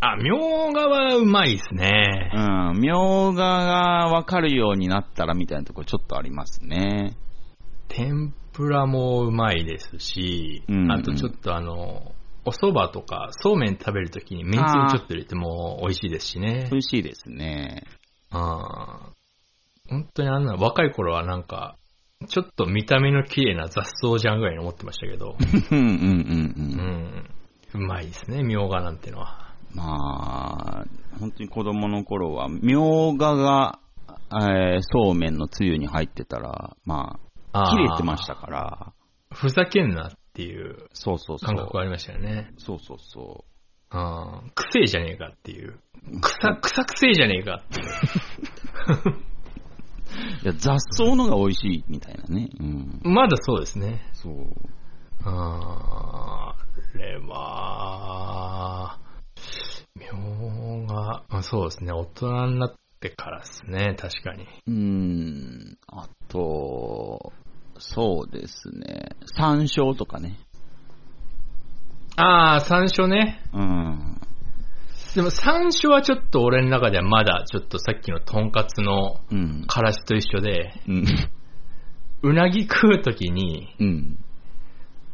[0.02, 2.32] あ、みょうがはうまいですね。
[2.34, 2.80] うん。
[2.80, 3.74] みょうがが
[4.08, 7.18] わかるようになったらみたいなところちょっとありますね。
[7.90, 12.14] 天ぷらもうまいですし、うんうんあとちょっとあの、
[12.46, 16.78] お蕎麦とか、そうめん食べるときにめんつゆちょっと入れても美味しいですしね美。
[16.78, 17.84] 味しいですね。
[18.32, 19.19] あー
[19.90, 21.76] 本当にあんな、若い頃はなんか、
[22.28, 25.38] ちょっと見た目の綺麗な雑草じゃんぐらいに思ってましたけど、
[25.72, 26.00] うんうんうんう
[27.74, 27.80] うん。
[27.80, 29.56] ん、うまいですね、みょうがなんてのは。
[29.74, 30.86] まあ、
[31.20, 33.80] 本当に子供の頃は、みょうがが、
[34.32, 37.20] えーそうめんのつゆに入ってたら、ま
[37.54, 38.94] あ、切れてましたから、
[39.34, 41.48] ふざけんなっていうそうそうそう。
[41.48, 42.52] 感覚がありましたよね。
[42.58, 43.46] そうそうそ
[43.92, 45.80] あーくせえじゃねえかっていう。
[46.22, 49.29] くさ、くさくせえじゃねえかっていう。
[50.44, 50.44] う。
[50.44, 52.50] いや、雑草のが美味しいみたいなね。
[52.60, 53.02] うん。
[53.04, 54.02] まだそうですね。
[54.14, 54.34] そう。
[55.24, 56.56] あ
[56.96, 58.98] れは、
[59.96, 64.48] みょうが、あそうですね、大人になってからですね、確かに。
[64.68, 65.78] うーん。
[65.88, 67.34] あと、
[67.78, 69.10] そうですね。
[69.36, 70.38] 山椒とかね。
[72.16, 73.42] ああ、山椒ね。
[73.54, 74.19] うん。
[75.16, 79.66] でも山椒はちょっと俺の中ではまだちょっとさっきのとんかつのうん。
[79.68, 81.06] からしと一緒で、うん。
[82.22, 84.18] うなぎ食うときにうん。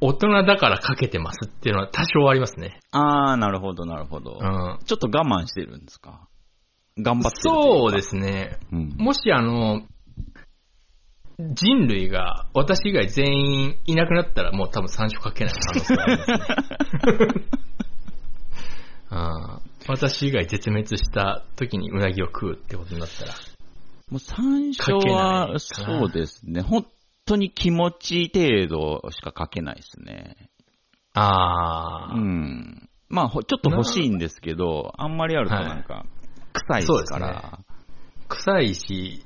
[0.01, 2.79] 大人だからかけてますっていうのは多少ありますね。
[2.91, 4.38] あー、なるほど、なるほど。
[4.41, 4.79] うん。
[4.86, 6.27] ちょっと我慢してるんですか？
[6.97, 8.58] 頑張ってるといかそうですね。
[8.71, 8.95] うん。
[8.97, 9.84] もしあの、
[11.39, 16.39] 人類が私以外全員いなくなったらもう多分山椒かけない可能性がありますね。
[19.10, 23.34] あ ー私以外絶滅した時にうなぎを食うってことになったら。
[24.10, 26.62] もう山椒は、そうですね。
[26.62, 26.86] 本
[27.26, 30.50] 当に気持ち程度しかかけないですね。
[31.13, 32.89] ああ、うん。
[33.10, 36.06] まあ、ほちょっと欲しいんですけど、あんまりあるとなんか、
[36.54, 37.60] 臭いですから。
[38.28, 39.24] 臭いし、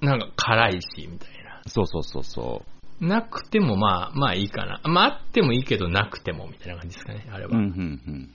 [0.00, 1.62] なんか辛いし、みたいな。
[1.66, 2.64] そうそうそうそ
[3.00, 4.80] なくてもまあ、まあいいかな。
[4.84, 7.48] まああってもいいけどなくてもみたいな感じですかね、あれう。
[7.50, 7.58] は。
[7.58, 7.80] うん、うん、うん、う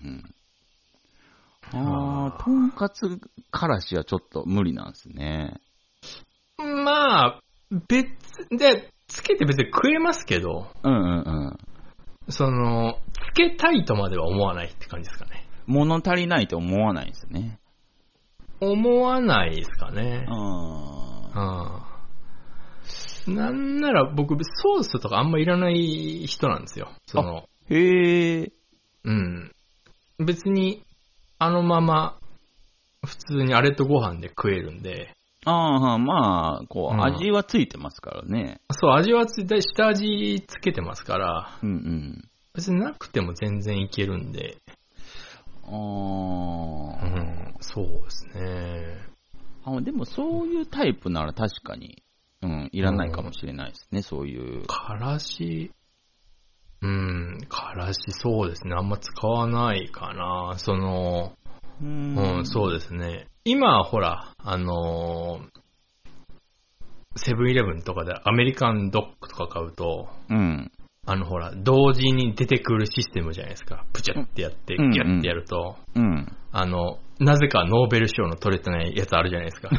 [0.10, 0.36] ん。
[1.74, 3.20] ああ、とんかつ
[3.52, 5.60] からしはちょっと無理なんですね。
[6.58, 7.42] まあ、
[7.88, 8.10] 別、
[8.58, 11.58] で、つけて別に食えますけど、うんうんうん。
[12.30, 15.48] その、つけたいとまでは思わないって感じですかね。
[15.68, 17.60] 物足りないと思わないですね。
[18.62, 20.26] 思わないですかね。
[20.28, 21.92] あ
[23.28, 23.36] うん。
[23.36, 26.92] なんなら僕、ソースとかあんまいらない人なんですよ。
[27.08, 28.52] その、ーへえ。
[29.04, 29.52] うん。
[30.20, 30.84] 別に、
[31.38, 32.18] あのまま、
[33.06, 35.14] 普通にあれとご飯で食えるんで、
[35.46, 38.62] ああ、まあ、こう、うん味はついてますからね。
[38.72, 42.30] そう、味はついて、下味つけてますから、うんうん。
[42.56, 44.58] 別になくても全然いけるんで、
[45.64, 45.76] あうー
[47.20, 48.98] ん、そうですね。
[49.66, 49.82] あ。
[49.82, 52.02] でもそういうタイプなら確かに、
[52.42, 54.66] うん、いらないかもしれないですね、そういう。
[54.66, 55.72] からし、
[56.82, 58.76] うん、からしそうですね。
[58.78, 60.56] あんま使わないかな。
[60.58, 61.34] その、
[61.82, 63.28] ううん、そうですね。
[63.44, 65.66] 今、ほら、あのー
[67.18, 70.72] セブンイレブンとかでアメリカンドッグとか買うと、うん。
[71.08, 73.86] あのほら、同時に出てくるシステムじゃないですか。
[73.94, 76.28] プチャってやって、うんギュッてやると、うん。
[76.52, 79.70] あの、なぜかノーベル賞の取れてないやつあるじゃないですか。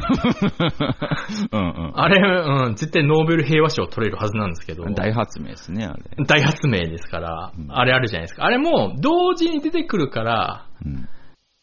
[1.51, 1.93] うんうん。
[1.95, 4.83] あれ、うん、絶対ノーベル平和賞取れるはずなんですけど。
[4.85, 6.03] 大発明ですね、あれ。
[6.25, 8.45] 大発明ですから、うんあれあるじゃないですか。
[8.45, 11.07] あれも同時に出てくるから、うん。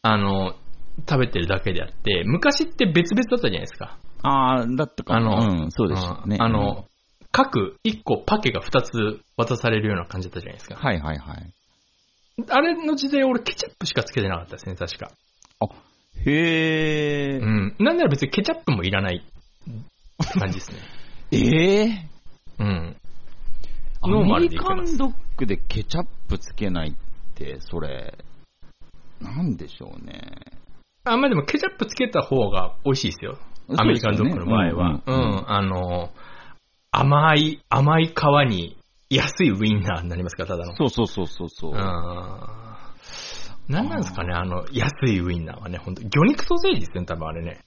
[0.02, 0.54] あの、
[1.08, 3.98] 食べてるだけであって、昔って別々だったじゃないですか。
[4.22, 6.36] ああ、だったかあの、うん、そうでしたね。
[6.36, 6.84] うんあの、
[7.32, 10.76] 各1個パケが2つ渡されるような感じだったじゃないですか。
[10.76, 11.52] はいはいはい。
[12.48, 15.10] あれの時代俺ケチャップしかつけてなかったですね、確か。
[16.26, 17.76] へえ、うん。
[17.78, 19.24] なんなら別にケチャップもいらない
[20.38, 20.78] 感じですね。
[21.32, 22.08] ええ
[22.58, 22.96] うん。
[24.02, 26.94] アメリカンドッグでケチャップつけないっ
[27.34, 28.18] て、それ、
[29.20, 30.20] なんでしょうね。
[31.04, 33.38] あ、まあでもケチャップつけた方が美味しいですよ。
[33.76, 34.94] アメリカンドッグの場合は。
[34.94, 36.10] うそうんうんん、あの、
[36.90, 38.10] 甘い、甘い皮
[38.48, 38.76] に
[39.10, 40.76] 安いウインナーになりますから、ただの。
[40.76, 41.72] そうそうそうそうそう。
[41.72, 41.78] うん。
[43.68, 47.60] 何なんですかね、あの、安いウインナーはね、本当魚肉ソーセージですね、多分あれね。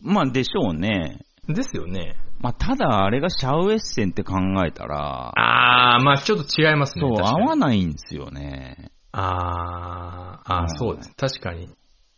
[0.00, 1.20] まあでしょうね。
[1.48, 2.16] ですよね。
[2.40, 4.34] まあ、ただあれがシャウエッセンって考
[4.66, 7.02] えたら、あー、まあちょっと違いますね。
[7.02, 8.90] そう、確かに合わないんですよね。
[9.12, 11.14] あー、あーうんそうです。
[11.16, 11.68] 確かに。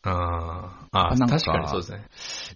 [0.03, 0.15] あー、
[0.93, 2.05] あーなんか確かにそうですね。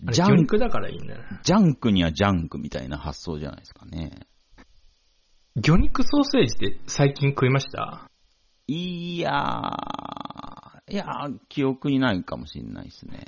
[0.07, 1.41] あれジャン魚肉だからいいんだよな。
[1.43, 4.27] ジャンクにはジャンクみたいな発想じゃないですかね。
[5.57, 8.09] 魚肉ソーセージって最近食いました？
[8.67, 10.52] いやー、
[10.93, 13.25] いやー、記憶にないかもしれないですね。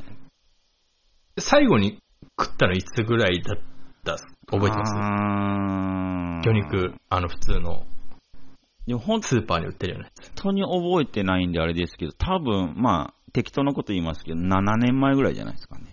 [1.39, 1.99] 最後に
[2.39, 3.59] 食ったのいつぐらいだっ
[4.05, 4.19] た
[4.51, 4.93] 覚えてます？
[6.47, 7.87] 魚肉、あの普通の
[8.87, 10.31] でも本スーパーに売ってるようなやつ。
[10.35, 15.87] 当に覚えてないんであれですけど、多分、まあ、適当なこと言いますけど、7年前ぐらいじゃないですかね。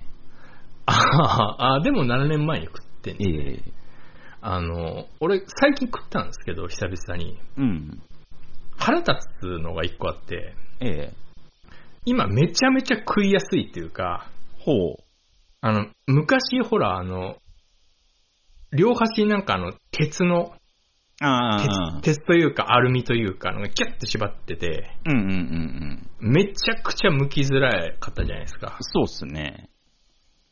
[0.88, 3.72] あーあー、でも7年前に食ってんねええ
[4.42, 7.40] あの、俺最近食ったんですけど、久々に。
[7.56, 8.02] うん。
[8.78, 11.31] 腹立つのが一個あって、ええ
[12.06, 14.30] 今めちゃめちゃ食いやすいっていうか、
[14.60, 15.04] ほう。
[15.62, 17.38] あの、昔ほら、あの、
[18.74, 20.54] 両端になんかあの、鉄の、
[21.20, 22.02] ああ。
[22.02, 26.34] 鉄鉄というかアルミというか、あのキュッて縛ってて、うんうんうんうん。
[26.34, 28.78] めちゃくちゃ剥きづらいかったじゃないですか。
[28.82, 29.70] そうっすね。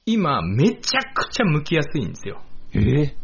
[0.06, 2.42] 今、めちゃくちゃ剥きやすいんですよ。
[2.74, 3.16] え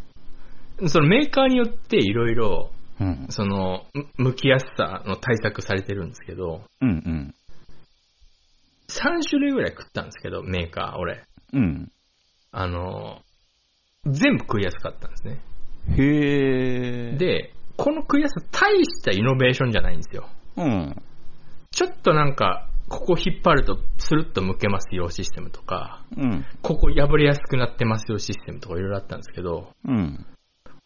[0.82, 3.28] えそのメーカーによっていろいろ、うん。
[3.30, 3.86] その、
[4.18, 7.36] む剥きやすさの対策されてるんですけど、うんうん。
[8.88, 11.24] 3種類ぐらい食ったんですけど、メーカー、俺。
[11.54, 11.92] うん。
[12.52, 13.22] あの、
[14.06, 15.42] 全部食いやすかったんですね。
[15.98, 20.28] へえ。、で、この食いやすさ、大したイノベーションじゃないんですよ。
[20.58, 20.96] うん。
[21.72, 26.46] ちょっとなんか、ここ引っ張るとスルッと剥けますよシステムとか、うん。
[26.62, 30.26] ここ破れやすくなってますよシステムとかいろいろあったんですけど、うん。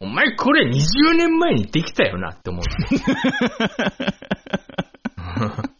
[0.00, 2.62] お前これ20年前にできたよなって思う。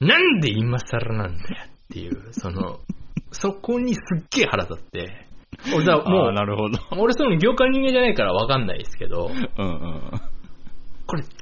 [0.00, 2.80] なんで今更なんだよっていう、 その、
[3.32, 5.26] そこにすっげえ腹立って、
[5.74, 6.78] 俺だ、もう、なるほど。
[6.98, 10.10] 俺その業界人間じゃないからわかんないですけど、うんうん。
[11.06, 11.32] これ絶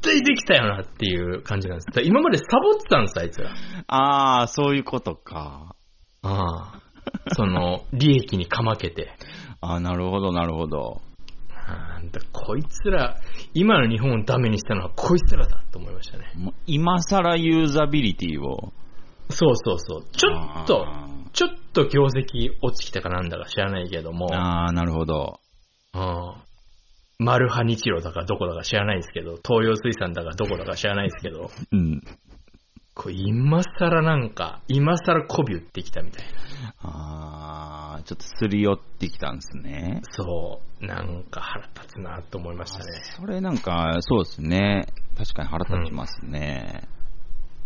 [0.00, 2.00] 対できたよなっていう感じなんです。
[2.02, 3.54] 今までサボってたんです、あいつら。
[3.86, 5.76] ああ、そういうことか。
[6.22, 6.80] ああ。
[7.34, 9.12] その、利益にかまけて。
[9.60, 11.00] ああ、なるほど、なるほど。
[11.70, 13.16] あーだこいつら、
[13.54, 16.32] 今の日本をダメにしたのはこいつらだと思いましたね。
[16.36, 18.72] もう今更ユーザビリティを。
[19.30, 20.04] そうそうそう。
[20.10, 25.40] ちょっとあ、ちょっと業績落ちてきたかなんだか知らないけども、ああ、なるほど。
[25.94, 26.34] うん
[27.22, 32.02] マルハ日露だかどこだか知らないですけど、東洋水産だかどこだか知らないですけど、うん。
[33.00, 36.74] これ今更なんか、今更媚び売ってきたみたいな。
[36.82, 40.02] ああ、ちょっとすり寄ってきたんですね。
[40.10, 42.84] そう、なんか腹立つなと思いましたね。
[43.18, 44.86] それなんか、そうですね。
[45.16, 46.82] 確かに腹立ちますね。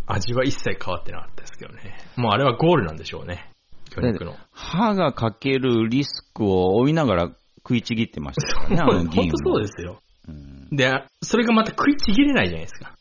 [0.07, 1.99] 味は一切変わってなかったですけどね。
[2.15, 3.51] もうあれはゴールなんでしょうね。
[3.91, 4.37] 魚肉の。
[4.53, 9.99] 歯がかけるリスクを負いながら食いちぎってましたからね、あの本銀当をそうですよ。
[10.29, 12.94] うんで、それがまた食いちぎれないじゃないですか。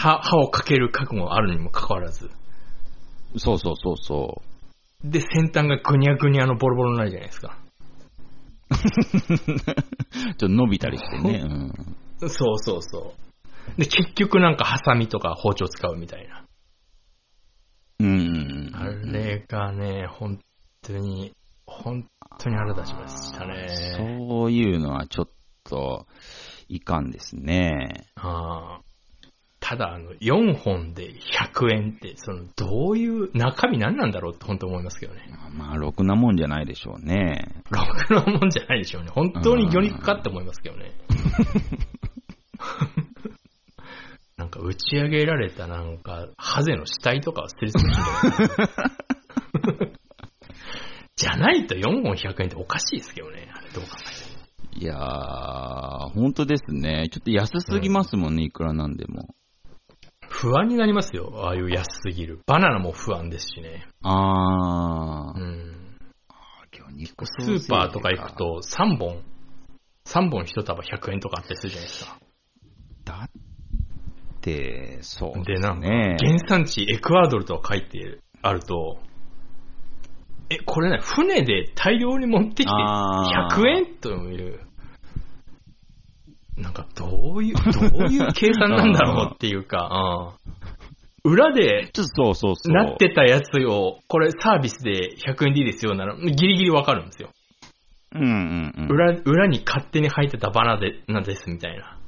[0.00, 2.30] 歯、歯をかける覚悟があるにもかかわらず。
[3.36, 4.40] そうそうそうそ
[5.04, 7.58] で、先端がぐにゃぐにゃのボロボロになるじゃないですか。
[8.70, 8.74] う。
[9.36, 11.40] ちょっと伸びたりしてね。
[11.44, 11.74] うん
[12.18, 13.14] そうそうそ
[13.76, 13.80] う。
[13.80, 16.44] で、結局なんかハサミとか包丁使うみたいな。
[17.98, 20.40] うんうんあれがね、本
[20.82, 21.32] 当に、
[21.66, 22.06] 本
[22.38, 23.68] 当に腹立ちましたね。
[23.68, 25.28] そういうのはちょっ
[25.64, 26.06] と、
[26.68, 28.06] いかんですね。
[28.16, 28.89] あー
[29.70, 35.22] ただ、あの、4本で100円って、その、どういう、中身何なんだろうって本当思いますけどね。
[35.52, 37.62] まあ、ろくなもんじゃないでしょうね。
[37.70, 39.10] ろくなもんじゃないでしょうね。
[39.12, 40.90] 本当に魚肉かって思いますけどね。
[44.36, 47.94] なんか打ち上げられたなんか、ハゼの死体とかを捨てるつもり
[51.14, 53.52] じゃないと4本100円っておかしいですけどね。
[53.54, 54.40] あれどう考えても
[54.82, 57.08] いやー、本当ですね。
[57.12, 59.32] ちょっと安すぎますもんね、いくらなんでも。
[60.30, 61.32] 不安になりますよ。
[61.44, 62.38] ああいう安すぎる。
[62.46, 63.86] バナナも不安ですしね。
[64.02, 65.98] あー、うん。
[66.72, 68.32] 魚肉スーパーとか行く。
[68.36, 69.22] と3本、
[70.06, 72.18] 3本1束100円とかあったりするじゃないですか。
[73.04, 76.16] だって、そうで、なんか、ね。
[76.18, 78.98] 原産地エクアドルとか書いてあると、
[80.48, 84.60] え、これね、船で大量に持ってきてあー100円という、
[86.60, 90.50] なんかどういう、どういう計算なんだろうっていうか、 うん
[91.22, 92.72] 裏でちょっとそうそうそう。
[92.72, 97.28] なってたやつを、これサービスで100円でいいですよなら、ギリギリわかるんですよ。
[98.14, 98.88] うんうんうん。
[98.88, 101.98] 裏、裏に勝手に入ってたバナナですみたいな。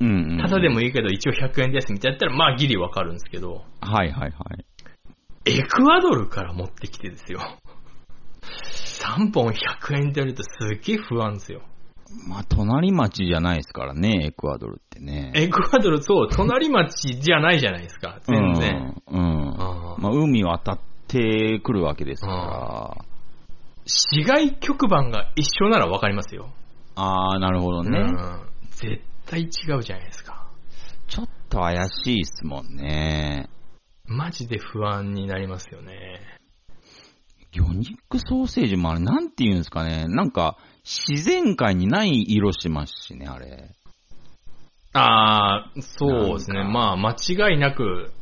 [0.00, 0.38] うんうんうん。
[0.38, 4.32] ただでもいいけど一応100円ですみたいなやったら、まあギリわかるんですけど、はいはいはい。
[5.44, 7.40] エクアドルから持ってきてですよ。
[8.42, 11.62] 3本100円でやるとすっげえ不安ですよ。
[12.28, 15.32] まあ、隣町じゃないですからね、エクアドルってね。
[15.34, 19.02] エクアドル、そう、隣町じゃないじゃないですか、全然。
[19.08, 19.22] うん。
[19.22, 19.56] うん
[19.98, 23.04] まあ、海渡ってくるわけですから。
[23.84, 26.50] 市街局番が一緒ならわかりますよ。
[26.94, 27.98] ああ、なるほどね。
[27.98, 28.40] うん。
[28.70, 30.46] 絶対違うじゃないですか。
[31.08, 33.48] ちょっと怪しいっすもんね。
[34.06, 36.20] マジで不安になりますよね。
[37.52, 40.06] 魚肉ソーセージもあれ、なんて言うんですかね。
[40.08, 43.70] なんか、自然界にない色しますしね、あれ。
[44.94, 46.64] ああ、そうですね。
[46.64, 48.12] まあ、間違いなく、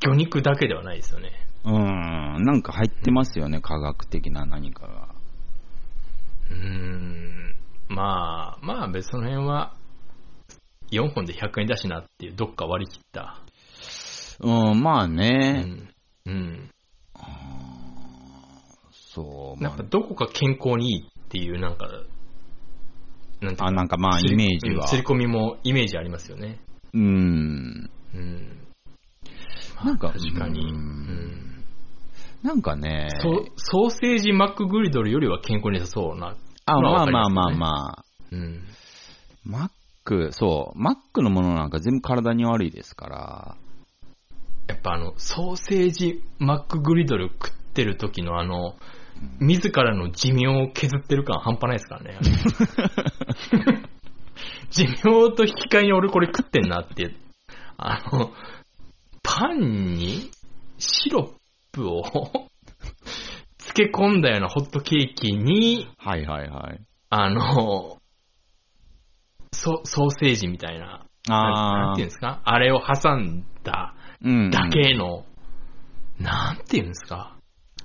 [0.00, 1.32] 魚肉だけではないですよね。
[1.64, 5.08] うん、なんか入ってますよね、科学的な何かが。
[6.50, 7.56] うーん。
[7.88, 9.74] まあ、まあ別その辺は、
[10.92, 13.40] 4本で100円だしなっていう、どっか割り切った。
[14.40, 15.62] うん、まあうね。
[15.62, 15.88] ん。
[16.26, 16.70] うん。
[18.92, 21.86] そう、まなんかどこか健康にいいっていう、なんか、
[23.40, 24.84] なんていうあ、なんかまあ、イメージは。
[24.84, 26.58] うん刷り込みもイメージありますよね。
[26.94, 27.90] うん。
[28.14, 28.58] うん。
[29.76, 30.60] まあなんか確かに。
[30.60, 31.64] ううんん。
[32.42, 33.08] なんかね。
[33.20, 36.36] ソソーセージマックグリドルよりは健康に良さそうな。
[36.64, 37.66] あ、まあまあまあま
[38.00, 38.04] あ。
[38.32, 38.62] うん。
[39.44, 39.70] マッ
[40.04, 43.56] ク、そう、マックのものなんか全部体に悪いですから。
[44.68, 48.74] やっぱあの、ソーセージマックグリドル食ってる時のあの、
[49.40, 52.18] 自らの寿命を削ってる感半端ないですからね。
[54.70, 57.14] 寿命と引き換えに俺これ食ってんなって。
[57.78, 58.32] あの、
[59.22, 60.30] パンに
[60.78, 61.30] シロッ
[61.72, 62.02] プを
[63.58, 66.80] 漬け込んだようなホットケーキに、はいはいはい。
[67.10, 67.98] あの、
[69.52, 72.40] ソソーセージみたいな、なんああなんていうんですか？
[72.44, 74.50] あれを挟んだうん。
[74.50, 75.24] だけの、
[76.18, 77.35] なんていうんですか？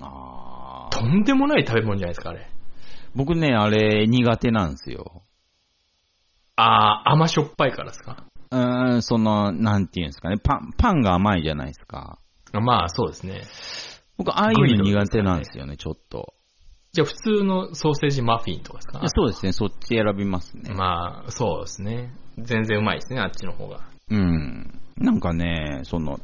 [0.07, 0.89] ああ。
[0.91, 2.47] とんでもない食べ物じゃないですか、あれ。
[3.15, 5.23] 僕ね、あれ苦手なんですよ。
[6.55, 8.25] あー、甘しょっぱいからですか？
[8.51, 10.37] うーん、その、なんていうんですかね。
[10.37, 12.19] パン、パンが甘いじゃないですか。
[12.53, 13.43] まあ、そうですね。
[14.17, 16.33] 僕、ああいうの苦手なんですよね、ちょっと。
[16.91, 19.01] じゃあ、普通のソーセージマフィンとかですか？
[19.07, 20.73] そうですね、そっち選びますね。
[20.73, 22.13] まあ、そうですね。
[22.37, 23.79] 全然うまいですね、あっちの方が。
[24.09, 24.79] うん。
[24.97, 26.19] なんかね、その、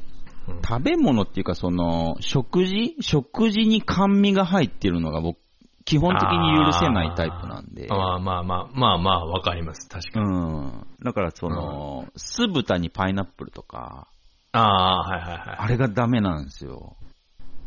[0.48, 2.96] うん食べ物っていうか、その、食事？
[3.00, 5.38] 食事に甘味が入ってるのが僕、
[5.86, 7.88] 基本的に許せないタイプなんで。
[7.88, 9.88] まあまあまあ、まあまあ、わかります。
[9.88, 10.30] 確かうに。
[10.30, 10.88] ん。
[11.02, 14.08] だから、その、酢豚にパイナップルとか、
[14.52, 15.58] ああ、はいはいはい。
[15.60, 16.98] あれがダメなんですよ。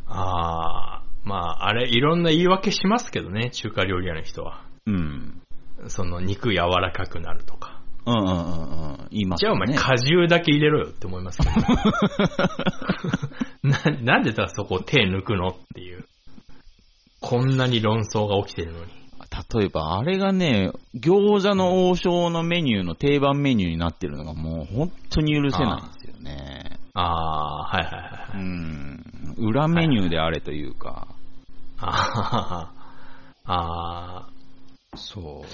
[0.05, 4.63] ああ、まあ、あれ、いろんな言い訳しますけどね、中華料理屋の人は。
[4.85, 5.41] うん。
[5.87, 7.80] その、肉柔らかくなるとか。
[8.05, 8.97] うんうんうんうん。
[9.11, 9.53] 言いますじゃあ。
[9.53, 11.51] お前果汁だけ入れろよって思いますけど。
[13.69, 16.05] ななんでさ、そこ手抜くのっていう。
[17.19, 18.91] こんなに論争が起きてるのに。
[19.53, 26.79] 例えば、あれがね、餃子の王将のメニューの定番メニューになってるのがもう本当に許せないんですよね。
[26.93, 28.43] ああ、はいはいはうい。
[28.43, 29.35] ん。
[29.37, 31.07] 裏メニューであれというか。
[31.77, 32.73] あ
[33.45, 34.27] あ、
[34.95, 35.47] そう。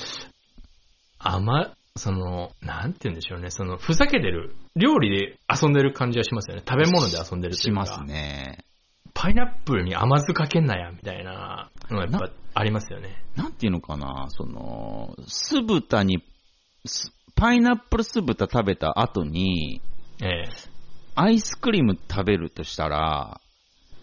[1.19, 3.51] あま、その、なんて言うんでしょうね。
[3.51, 4.55] その、ふざけてる。
[4.75, 6.63] 料理で遊んでる感じはしますよね。
[6.67, 7.85] 食べ物で遊んでるというか。
[7.85, 8.65] しますね。
[9.13, 13.23] パイナップルに甘酢かけんなや、みたいなのがやっぱありますよね。
[13.35, 16.23] なんていうのかな、その、酢豚に、
[16.85, 19.81] すパイナップル酢豚食べた後に、
[20.21, 20.43] ええ。
[21.15, 23.41] アイスクリーム食べるとしたら、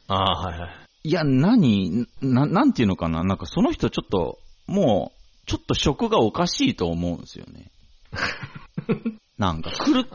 [0.08, 0.70] ああ、はいはい。
[1.04, 7.70] いや、何な、なんていうのかななんかその人ちょっと、もう、ちょっと食がおかしいと思うんですよね。
[9.38, 10.08] なんか、狂狂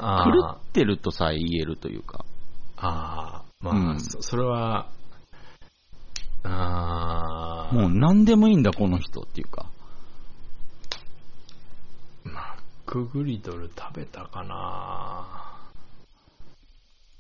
[0.54, 2.26] ってるとさえ言えるというか。
[2.78, 4.00] ああ、まあ、うん。
[4.00, 4.88] そそれは、
[6.44, 9.66] ああ、もう何でもいいんだ、この人っていうか。
[12.24, 12.44] マッ
[12.86, 15.28] クグリドル食べたかな。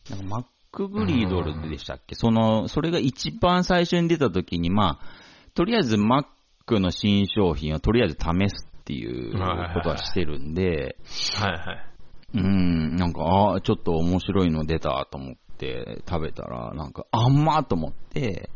[0.09, 2.15] なんかマックグリードルでしたっけ？
[2.15, 5.05] その、それが一番最初に出た時に、まあ、
[5.53, 6.25] とりあえずマッ
[6.65, 9.33] クの新商品をとりあえず試すっていう
[9.73, 10.97] ことはしてるんで、
[11.35, 11.85] はいはい。
[12.33, 18.49] うん、なんか、ああ、ちょっと面白いの出たと思って食べたら、なんか、あんまと思って、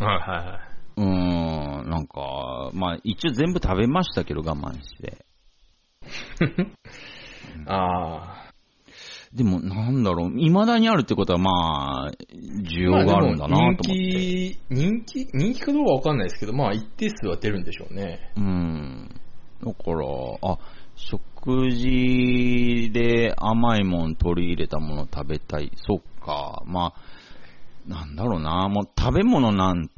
[0.00, 0.74] はいはいはい。
[0.96, 5.24] うーん、なんか、まあ一応全部食べましたけど我慢して。
[7.66, 8.50] あ
[9.32, 13.00] でもなんだろう、未だにあるってことはまあ、需あ。
[13.00, 13.84] 要があるんだなと思って。
[13.90, 18.30] 人気、人気、人気かどうかわかんないですけど、まあ一定数は出るんでしょうね。
[18.36, 19.20] うん。
[19.64, 20.06] だから、
[20.42, 20.58] あ、
[20.96, 25.72] 食事で甘いもん取り入れたもの食べたい。
[25.76, 26.62] そっか。
[26.66, 28.68] まあ、なんだろうな。
[28.68, 29.90] もう食べ物なん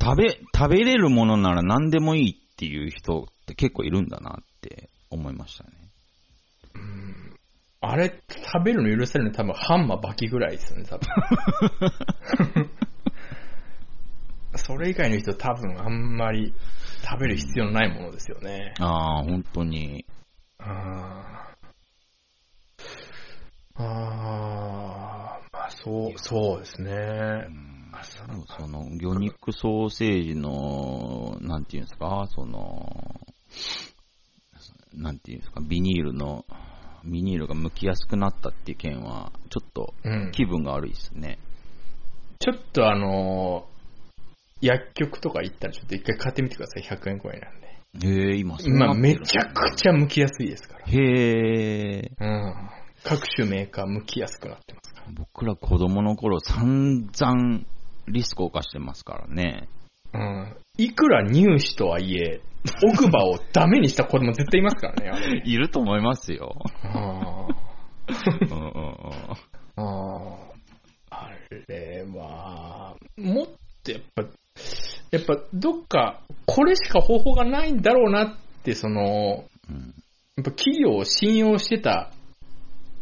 [0.00, 5.70] 食べ、食べれるものなら何でもいいっていう人って結構いるんだなって思いましたね。
[7.80, 12.70] あれ、食べるの許せるの多分ハンマーバキぐらいですよね、多分。
[14.56, 16.52] それ以外の人多分あんまり
[17.02, 18.74] 食べる必要のないものですよね。
[18.78, 20.04] ああ、本当に。
[20.58, 21.58] あー
[23.80, 26.92] あー、まあそう、そうですね。
[26.92, 33.20] うその、魚肉ソーセージの、なんていうんですか、その、
[34.94, 36.44] なんていうんですか、ビニールの、
[37.04, 41.38] ビニールが剥きやすくなったっていう件は、ちょっとうん、気分が悪いですね。
[42.40, 43.77] ちょっとあのー
[44.60, 46.82] 薬局とか行ったらちょっと一回買ってみてください。
[46.82, 47.68] 100円くらいなんで。
[48.06, 50.84] へえ、今そうな今ってるめちゃくちゃ剥きやすいですから。
[50.86, 52.10] へえ。
[52.20, 52.70] うん。
[53.04, 55.06] 各種メーカー剥きやすくなってますから。
[55.14, 57.60] 僕ら子供の頃散々
[58.08, 59.68] リスクを犯してますからね。
[60.12, 60.56] うん。
[60.76, 62.40] いくら乳歯とはいえ、
[62.92, 65.42] 奥歯をダメにした子供絶対いますからね、あれ。
[65.46, 66.56] いると思いますよ。
[66.82, 67.46] あ
[68.08, 70.48] うんうんうんあ。
[71.10, 71.30] あ
[71.68, 73.46] れは、もっ
[73.82, 74.24] とやっぱ、
[75.10, 79.94] やっぱどっか、これしか方法がないんだろうなって、その、うん
[80.38, 82.12] やっぱ企業を信用してた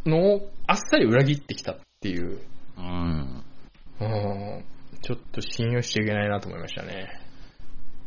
[0.07, 2.39] のをあっさり裏切ってきたっていう、
[2.75, 3.43] うん。
[3.99, 4.65] うん、
[5.03, 7.21] ちょっと信用しちゃいけないなと思いましたね。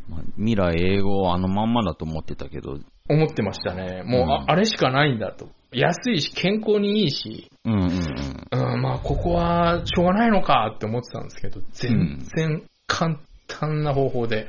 [0.09, 4.03] まあ未来英語はあのまんまだと思ってたけど、思ってましたね。
[4.03, 5.49] もう、うんああれしかないんだと。
[5.73, 8.75] 安いし、健康にいいし、うんうんうん。
[8.75, 13.21] うん、まあ、ここはしょうがないのかって思ってたんですけど、全然簡
[13.59, 14.49] 単な方法で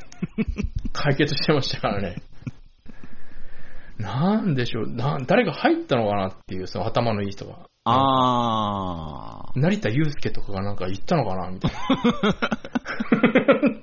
[0.93, 2.21] 解決してましたからね。
[3.97, 7.67] なんでしょうな、誰が入ったのかなっていう、その頭のいい人が。
[7.83, 9.59] あー。
[9.59, 11.77] 成田悠介とかがなんか言ったのかなみたいな。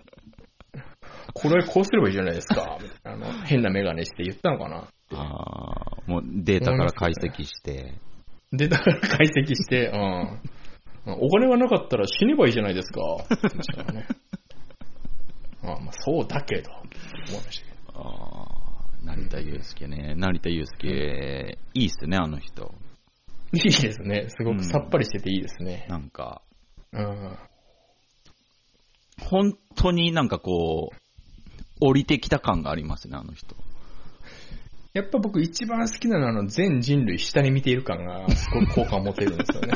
[1.34, 2.78] これこうすればいいじゃないですか。
[2.80, 7.94] みたいなあの変なメガネして言ったのかなあーもうデータから解析して。
[8.52, 10.40] で、だから解析して、うん。
[11.20, 13.00] お金がなかったら死ねばいいじゃないですか。
[13.22, 14.06] って言ってましたからね。
[15.62, 18.00] あまあ、そうだけど、思いましたけど。
[18.00, 18.58] あー
[19.04, 20.14] 成田悠介ね。
[20.16, 22.74] 成田悠介、いいっすね、あの人。
[23.52, 24.26] いいですね。
[24.28, 25.86] すごくさっぱりしてていいですね。
[25.88, 26.42] なんか、
[26.92, 27.38] うん。
[29.20, 30.96] 本当になんかこう、
[31.80, 33.56] 降りてきた感がありますね、あの人。
[34.94, 39.74] やっぱ僕一番好きなのはあの全人類下に見ている感がすごく好感を持てるんですよね。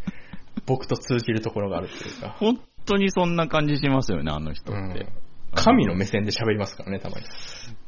[0.66, 2.30] 僕と通じるところがあるっていうか。
[2.38, 2.60] 本
[2.90, 4.80] 当にそんな感じしますよね、あの人って。
[4.80, 5.08] うん
[5.52, 7.26] 神の目線で喋りますからね、たまに。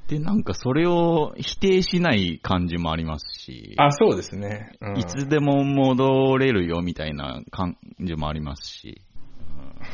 [0.08, 4.76] で、なんかそれを否定しない感じもありますし、あ、そうですね。
[4.80, 9.00] うんいつでも戻れるよみたいな感じもありますし。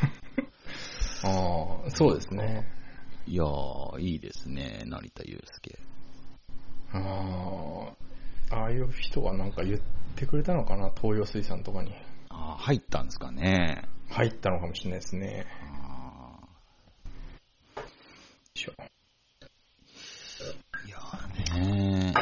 [1.25, 2.67] ああ、そうですね。
[3.27, 5.79] いやー、いいですね、成田悠介。
[6.93, 7.93] あ
[8.51, 9.81] あ、ああいう人がなんか言っ
[10.17, 11.93] てくれたのかな、東洋水産とかに。
[12.31, 13.83] あー入ったんですかね。
[14.11, 15.47] 入ったのかもしれないですね。
[18.55, 18.75] いしょー
[20.87, 22.15] いやーね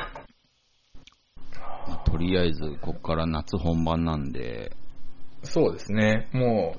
[1.89, 4.73] まあとりあえず、ここから夏本番なんで、
[5.43, 6.29] そうですね。
[6.33, 6.75] も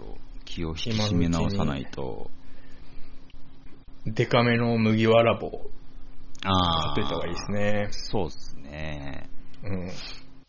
[0.45, 2.29] 気を引き締め直さないと。
[4.05, 5.69] う、デカめの麦わら帽
[6.43, 7.87] あ買っといた方がいいですね。
[7.91, 9.29] そうですね。
[9.63, 9.89] うん。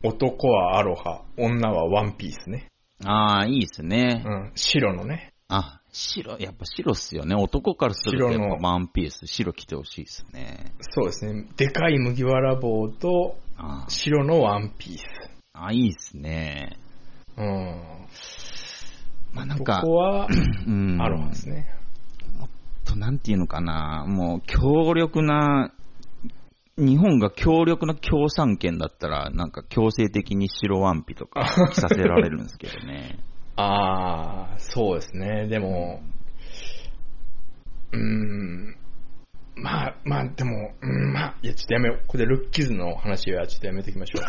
[0.03, 2.69] 男はアロハ、女はワンピースね。
[3.05, 4.25] ああ、いいですね。
[4.27, 4.53] うん。
[4.55, 5.33] 白のね。
[5.49, 7.35] あ、白、やっぱ白っすよね。
[7.35, 10.73] 男からするとや白のっぱワンピース、白着てほしいですね。
[10.81, 11.49] そうですね。
[11.57, 13.39] でかい麦わら帽と
[13.89, 15.05] 白のワンピース。
[15.53, 16.77] あ、いいですね。
[17.37, 17.81] うん。
[19.33, 20.29] まあなんか、ここは
[20.67, 21.01] うん。
[21.01, 21.67] アロハですね。
[22.85, 25.73] と、なんていうのかな、もう強力な、
[26.79, 33.19] 日本が強力な共産権だったら、なんか強制的に白ワンピとか着させられるんですけどね。
[33.57, 35.49] ああ、そうですね。
[35.49, 36.01] でも、
[37.93, 38.77] うーん。
[39.57, 41.99] まあ、まあ、でも、うん、まあ、いや、ちょっとやめよう。
[41.99, 44.23] ここでルッキズの話はちょっとやめておきましょう。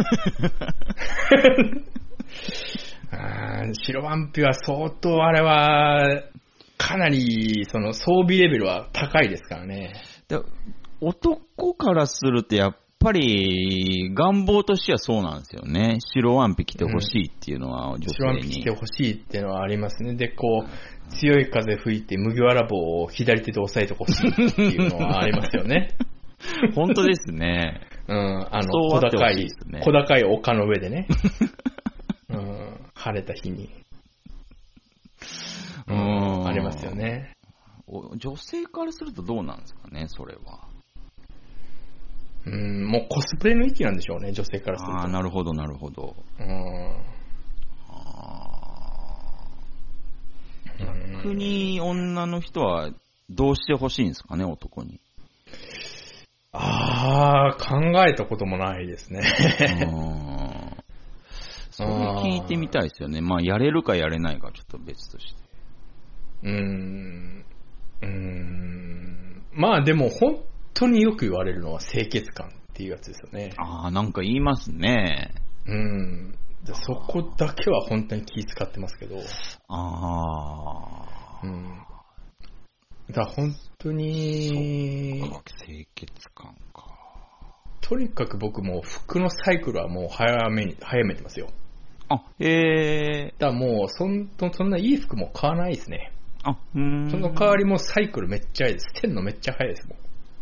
[3.16, 6.24] あー白ワンピは相当あれは、
[6.80, 9.94] かなり、その装備レベルは高いですからね。
[11.02, 15.98] で男からすると、やっぱり、願望としてはそうなんですよね。
[16.14, 18.72] 白ワンピ着てほしいっていうのは、女白ワン性にピ着て。
[18.72, 20.16] ほしいっていうのはありますね。
[20.16, 25.96] で、こう、強い風吹いて麦わら棒を左手で押さえてほしいっていうのはありますよね。
[26.76, 27.82] 本当ですね。
[28.08, 29.48] うん、あの、小高い
[29.82, 31.08] 小高い丘の上でね。
[32.30, 33.70] うん、晴れた日に。
[35.88, 37.36] うんありますよね。
[37.88, 40.69] お女性からするとどうなんですかね、それは。
[42.46, 44.98] うん、もうコスプレの域なんでしょうね、女性からすると。
[44.98, 46.16] ああ、なるほど、なるほど。
[46.40, 47.20] うん
[51.22, 52.92] 逆に女の人は
[53.30, 55.02] どうしてほしいんですかね、男に。
[56.54, 57.78] ああ、考
[58.08, 59.22] えたこともないですね。
[59.92, 60.60] うん
[61.72, 63.22] それ聞いてみたいですよね。
[63.22, 65.42] まあ、やれるかやれないかちょっと別として。
[66.44, 67.46] うーん。
[68.02, 69.44] うーん。
[69.54, 70.42] まあでも本
[70.80, 73.54] 当によく言われるのは清潔感っていうやつですよね。
[73.58, 75.34] ああ、なんか言いますね。
[75.66, 76.32] うん。
[76.64, 79.18] でそこだけは本当に気使ってますけど。
[79.68, 81.40] ああ。
[81.44, 81.80] うん。
[83.12, 85.20] だ本当に、
[85.66, 86.86] 清潔感か。
[87.82, 91.50] とにかく僕もう服のサイクルはもう早めに、早めてますよ。
[92.08, 93.34] あ、へえ。
[93.38, 96.12] だもうそん、そんないい服も買わないですね。
[96.44, 97.10] あ、うーん。
[97.10, 98.92] その代わりもうサイクルめっちゃ早いです。
[98.96, 99.98] 捨てんのめっちゃ早いですもん。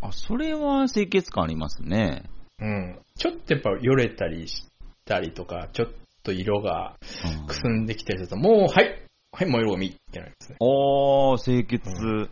[0.07, 2.23] あ、それは清潔感ありますね。
[2.59, 2.99] うん。
[3.17, 4.65] ちょっとやっぱよれたりし
[5.05, 5.87] たりとか、ちょっ
[6.23, 6.95] と色が
[7.41, 10.57] うんくすんできたりすると、もう、はいはい、燃えるゴミってなるんですね。
[10.59, 11.89] おー、清潔。
[11.89, 12.29] う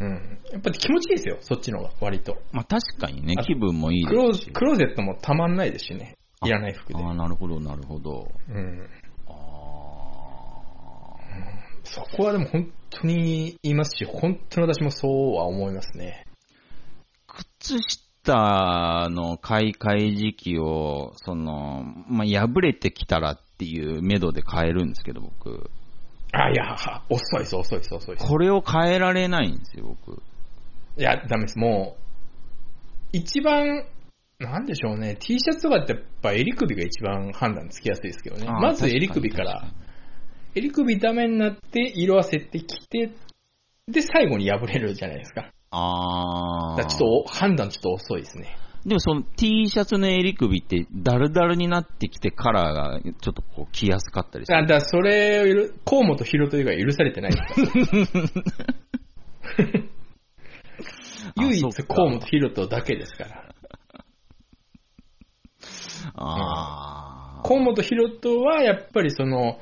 [0.00, 0.38] うん。
[0.52, 2.36] やっぱり気持ちいいですよ、そっちの方が、割と。
[2.52, 4.50] まあ確かにねあ、気分もいいクローですし。
[4.50, 6.16] クローゼットもたまんないですしね。
[6.44, 7.02] いらない服で。
[7.02, 8.28] ああ、なるほど、なるほど。
[8.48, 8.88] うん。
[9.28, 9.34] あ
[11.84, 16.24] そこはでも本当に言いますし、本当に私もそうは思いますね。
[17.38, 17.78] ー靴
[18.24, 25.70] 下の買い替え時期を、その、まあ、破れてきたらっていう目処で変えるんですけど、僕。
[26.32, 26.76] あ、いや、
[27.08, 28.26] 遅いです、遅いです、遅いです。
[28.26, 30.22] これを変えられないんですよ、僕。
[30.96, 31.58] いや、ダメです。
[31.58, 33.84] もう、一番、
[34.38, 35.16] なんでしょうね。
[35.16, 38.46] T シャツとかってやっぱ襟首が一番判断つきやすいですけどね。
[38.46, 39.70] まず襟首から
[40.54, 43.10] 襟首ダメになって、色あせてきて、
[43.88, 45.53] で、最後に破れるじゃないですか。
[45.74, 46.76] ああ。
[46.76, 48.56] だからちょっと判断ちょっと遅いですね。
[48.86, 54.58] でもその T シャツの襟首ってダルダルになってきてカラーがちょっとこう着やすかったりする。
[54.58, 57.80] あだからそれを許、河本ヒロト以外許されてないですか
[59.62, 59.68] ら。
[61.36, 63.54] 唯一河本ヒロトだけですから。
[66.14, 67.42] ああ。
[67.42, 69.58] 河本ヒロトはやっぱりその、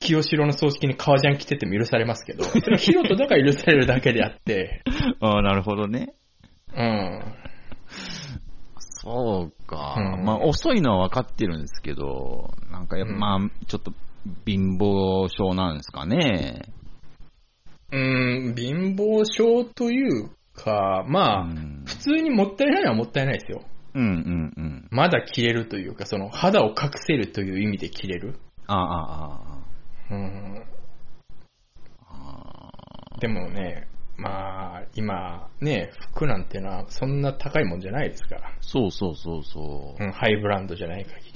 [0.00, 4.82] 清志郎の葬式に革ジャン着てても許されますけど、それはヒロトだから許されるだけであって、
[5.20, 6.14] ああ、なるほどね。
[6.76, 7.22] うん。
[9.02, 9.94] そうか。
[9.98, 13.92] うんまあ遅いのは分かってるんですけど、なんかやっぱ、うんまあちょっと
[14.46, 16.62] 貧乏症なんですかね。
[17.90, 23.62] うん、貧乏症というか、まあ、うん普通にもったいないのはもったいないですよ。
[23.94, 24.88] うんうんうん。
[24.90, 28.38] まだ着れるというか、その肌を隠せるという意味で着れる。
[28.66, 29.58] ああ、ああ、
[30.10, 30.64] うん。
[33.20, 38.52] でもね、まあ、今、ね、服なんてのはそんな高いもんじゃないですから。
[38.60, 40.02] そうそうそうそう。
[40.02, 41.32] うん、ハイブランドじゃない限り。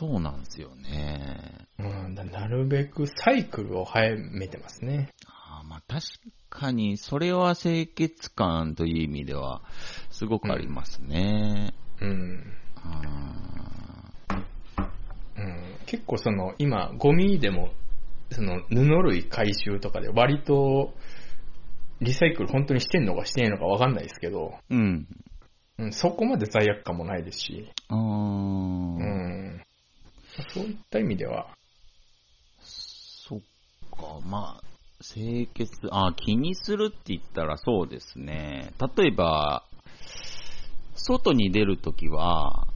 [0.00, 1.66] そうなんですよね。
[1.78, 5.10] うん、だなるべくサイクルを早めてますね。
[5.26, 6.06] あーまあ確
[6.48, 9.62] かに、それは清潔感という意味では、
[10.10, 11.74] すごくありますね。
[12.00, 12.42] うん。
[12.76, 13.02] あ
[15.40, 17.70] うん、結構その、今、ゴミでも、
[18.30, 20.92] その、布類回収とかで割と、
[22.00, 25.06] リサイクル本当にしてんのかしてないのかわかんないですけど、ーうん。
[25.78, 29.62] うん、そこまで罪悪感もないですし、あーうん。
[30.54, 31.48] そういった意味では、
[32.60, 33.40] そっ
[33.90, 34.62] か、まあ、
[35.02, 38.72] 清潔、あ、気にするって言ったらそうですね。
[38.96, 39.64] 例えば、
[40.94, 42.66] 外に出るときは、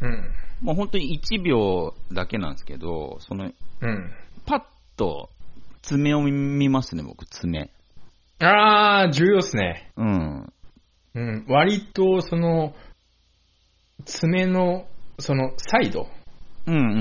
[0.00, 0.34] うん。
[0.62, 3.46] もう本当に1秒だけなんですけど、その、
[3.80, 4.12] うん。
[4.46, 4.62] パッ
[4.96, 5.28] と
[5.82, 7.70] 爪を見ますね、僕、爪。
[8.38, 9.90] あー、重要っすね。
[9.96, 10.52] うん。
[11.14, 11.44] うん。
[11.48, 12.74] 割と、その、
[14.04, 14.86] 爪の、
[15.18, 16.06] その、サイド、
[16.66, 16.94] うんうんうんう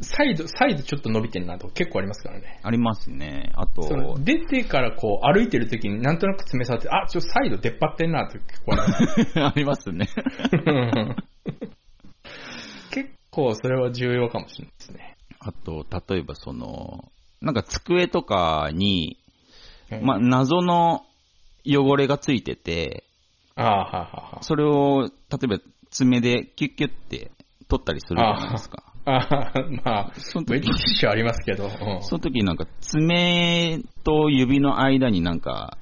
[0.00, 0.02] ん。
[0.02, 2.58] サイド、サイドちょっと伸びてるなと結構ありますからね。
[2.64, 3.52] ありますね。
[3.54, 8.88] あと、出てからこう歩いてる時になんとなく爪触って、あ、ちょっとサイド出っ張ってんなって結構ありま
[9.24, 9.38] す。
[9.38, 10.08] ありますね。
[13.38, 15.16] 結構それは重要かもしれないですね。
[15.38, 19.18] あと、例えばその、なんか机とかに、
[19.92, 21.06] うんまあ、謎の
[21.64, 23.04] 汚れがついてて、
[23.54, 23.96] ああ、は
[24.32, 25.10] あはそれを、例
[25.44, 25.58] えば
[25.90, 27.30] 爪でキュッキュッって
[27.68, 28.82] 取ったりするじゃないですか。
[29.04, 29.62] あはあ。
[29.84, 31.64] まあ、その時、ティッシュありますけど。
[31.64, 35.78] うんその時になんか爪と指の間になんか、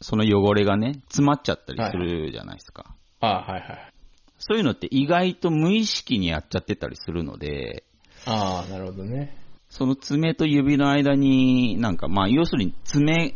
[0.00, 2.94] その汚れがね、詰まっちゃったりするじゃないですか。
[3.20, 3.92] ああ、はいはい。
[4.38, 7.84] そういうのって意外と無意識にやっちゃってたりするので、
[8.24, 9.36] ああ、なるほどね。
[9.70, 13.34] その爪と指の間に、なんか、まあ、要するに爪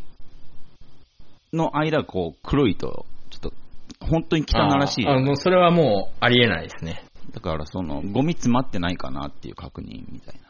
[1.52, 3.52] の間、こう、黒いと、ちょっと、
[4.00, 5.06] 本当に汚らしい。
[5.06, 7.04] ああの、それはもう、ありえないですね。
[7.32, 10.40] だから、その、ゴミ詰まってないかなっていう確認みたい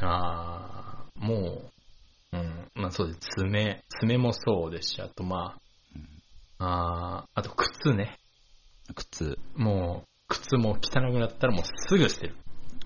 [0.00, 0.08] な。
[0.08, 1.62] ああ、も
[2.32, 3.20] う、うん、まあそうです。
[3.36, 5.56] 爪、爪もそうですし、あとま
[6.58, 8.18] あ、ああ、あと靴ね。
[8.94, 9.38] 靴。
[9.56, 12.36] もう、靴も汚くなったらもうすぐ捨てる。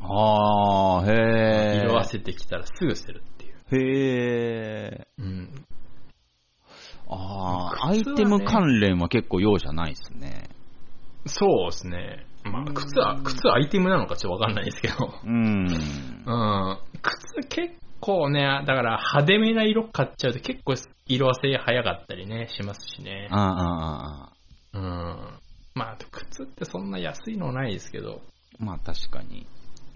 [0.00, 1.80] ああ、へえ。
[1.84, 3.54] 色あせてきたらすぐ捨てるっていう。
[3.70, 5.06] へえ。
[5.18, 5.64] うん。
[7.08, 10.48] ああ、アイテム関連は結構容赦ないですね。
[11.26, 12.26] そうですね。
[12.44, 14.94] まあ、靴は、靴はアイテムなのかちょっとわかんないですけど。
[15.24, 15.66] うん。
[15.66, 16.78] うん。
[17.00, 20.74] 靴結構ね、だから派手めな色買っちゃうと結構
[21.06, 23.28] 色あせ早かったりね、しますしね。
[23.30, 24.32] ああ、あ
[24.74, 25.41] あ、うん。
[25.74, 28.20] まあ、靴ってそんな安いのないですけど。
[28.58, 29.46] まあ確かに。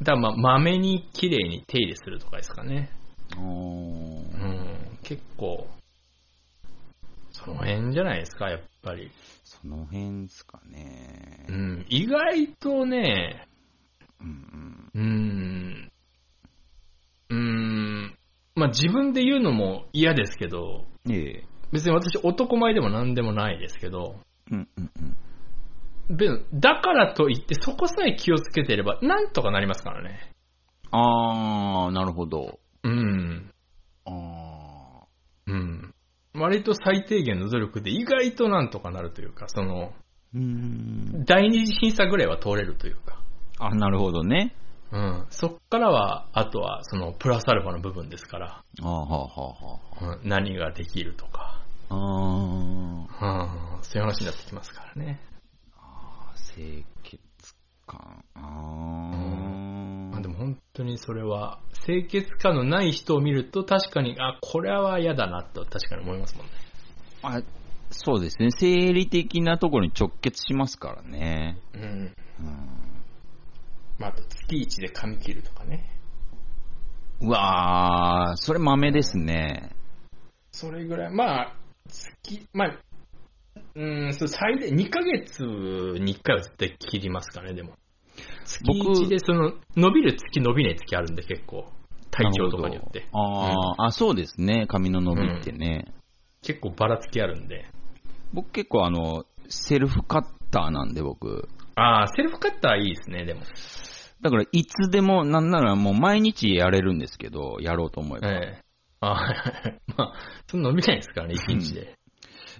[0.01, 2.91] だからまあ、まめに綺麗に手入れするとかですかね。
[3.37, 4.99] おーうん。
[5.03, 5.69] 結構、
[7.33, 9.11] その辺じゃないですか、やっぱり。
[9.45, 11.53] その辺ですかねう。
[11.53, 11.87] ん。
[11.89, 13.47] 意外とね、
[14.21, 15.93] うんうーん。
[17.29, 18.17] うーん。
[18.55, 21.13] まあ自分で言うのも嫌ですけど、うん。
[21.13, 21.45] ええ。
[21.73, 24.17] 別に私男前でも何でもないですけど、
[24.51, 25.17] うんうんうん。
[26.09, 30.33] べだからといってそこさえ気をつけてればなんとかなりますからね。
[30.91, 32.59] ああ、なるほど。
[32.83, 33.51] うん。
[34.05, 34.11] あ
[35.03, 35.07] あ。
[35.47, 35.95] うん。
[36.35, 39.93] 割と最低限の努力で意外となんとかなるというか、その、
[40.35, 41.25] うーん。
[41.25, 43.21] 第二次審査ぐらいは通れるというか、
[43.59, 44.55] あ、なるほどね。
[44.93, 45.27] うん。
[45.31, 49.31] そっからは、あとはそのプラスアルファの部分ですから、ああ、は
[50.01, 53.43] あ、はうん、何ができるとか、あ、はあ。
[53.43, 55.21] あうん、そういう話になってきますからね。
[56.57, 57.21] あ、清潔
[57.87, 58.25] 感。
[58.35, 59.37] ああ。
[60.13, 66.53] まあ、でも本当にそれは、清潔感のない人を見ると確かに、あ、これは嫌だなと確かに思いますもんね。
[67.23, 67.43] あ
[67.91, 68.49] そうですね。
[68.51, 71.59] 生理的なところに直結しますからね。
[71.75, 71.83] うん。
[71.83, 72.15] うん。
[73.99, 75.93] まあ、あと月一で髪切るとかね。
[77.21, 79.71] うわー、それ豆ですね。
[80.51, 81.57] それぐらい、まあ、
[81.89, 82.79] 月、まあ、
[83.75, 87.73] うん、そう最大2ヶ月に1回は絶対切りますかね、でも。
[88.45, 91.67] 月僕1でその、伸びる月伸びない月あるんで結構。
[92.11, 93.07] 体調とかによって。
[93.13, 93.53] あ
[93.83, 94.67] あ、あ、そうですね。
[94.69, 95.93] 髪の伸びってね。
[96.43, 97.67] 結構ばらつきあるんで。
[98.33, 101.49] 僕結構あの、セルフカッターなんで僕。
[101.75, 103.43] ああ、セルフカッターいいですね、でも。
[104.23, 108.31] だからいつでも、なんならもう毎日やれるんですけど、やろうと思えば。
[108.31, 108.63] ええ。
[109.01, 109.35] ああ、
[109.99, 110.13] まあ、
[110.47, 111.95] そんな伸びないですからね、1日で。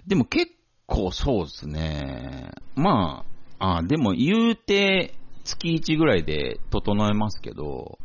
[0.05, 0.51] でも結
[0.87, 2.51] 構そうですね。
[2.75, 3.25] ま
[3.59, 5.13] あ、あでも言うて
[5.43, 7.99] 月1ぐらいで整えますけど、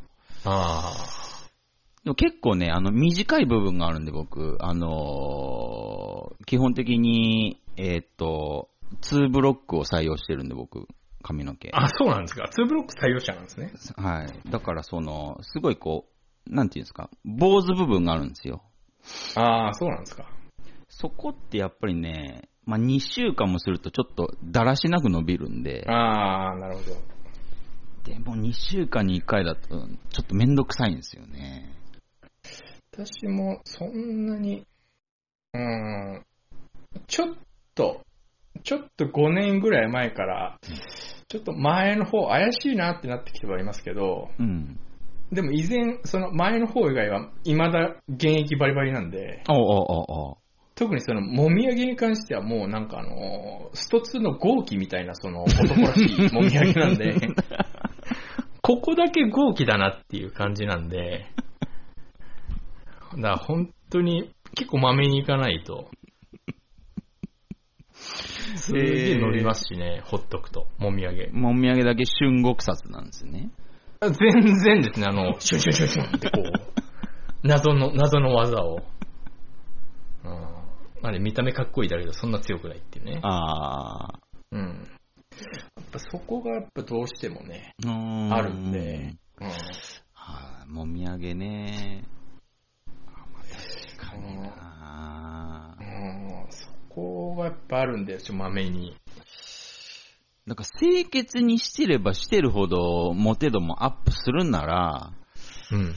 [0.45, 0.93] あ
[2.05, 8.69] でも結構ね、あの短い部分があるんで僕、あのー基本的に、えーっと、
[9.03, 10.89] 2ブロックを採用してるんで僕、
[11.23, 11.71] 髪の毛。
[11.73, 11.85] あ。
[11.85, 12.51] あ、そうなんですか。
[12.59, 13.73] 2ブロック採用者なんですね。
[13.97, 14.51] はい。
[14.51, 16.07] だからその、すごいこ
[16.47, 18.63] う、なんていうんですか、坊主部分があるんですよ。
[19.37, 20.27] ああ、そうなんですか。
[20.89, 26.97] そこってやっぱりね、まあ、2週間もするとちょっとだらしなく伸びるんで、ああ、なるほど。
[28.05, 29.87] でも2週間に1回だとちょ
[30.23, 31.73] っとめんどくさいんですよね。
[32.93, 34.67] 私もそんなに、
[35.55, 36.23] うーん、
[37.07, 37.35] ちょっ
[37.75, 38.03] と、
[38.65, 40.59] ちょっと5年ぐらい前から、
[41.29, 44.79] ちょっと前の方怪しいなってなってきてはいますけど、うん。
[45.33, 50.42] でも依然、その前の方以外は未だ現役バリバリなんで、おうおうおうおう
[50.75, 57.15] 特にそのもみあげに関してはもうなんかあの、スト2の豪気みたいなその男らしい もみあげなんで、
[58.63, 61.27] ここだけ豪気だなっていう感じなんで、
[63.17, 65.91] だから本当に結構まめにいかないと、
[68.57, 71.29] すげえ伸びますしね、ほっとくと、もみあげ。
[71.29, 73.51] もみあげだけ春国札なんですね。
[74.01, 78.83] 全然ですね、あの、 シュンシュンシュンシュンってこう、謎の、謎の技を。
[80.25, 80.62] うん。
[81.03, 83.19] まあね、見た目かっこいいだけど、そんな強くないっていうね。
[83.23, 84.21] ああ。
[84.53, 84.61] うん。
[84.61, 89.17] やっぱそこがやっぱどうしてもね、あるんで。
[89.41, 89.49] うん。
[89.49, 92.05] はあ、もみあげね。
[93.09, 95.77] あまあ確かにな。
[95.81, 98.97] うん、そこがやっぱあるんだよ、ちょ、まめに。
[100.47, 105.13] なんか清潔にしてればしてるほどモテ度もアップするなら、
[105.73, 105.95] うん。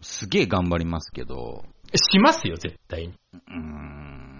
[0.00, 3.14] すげえ頑張りますけど、しますよ、絶対に。
[3.32, 4.33] うーん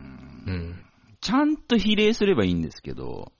[0.46, 0.84] うん。
[1.20, 3.32] ちゃんと比例すればいいんですけど、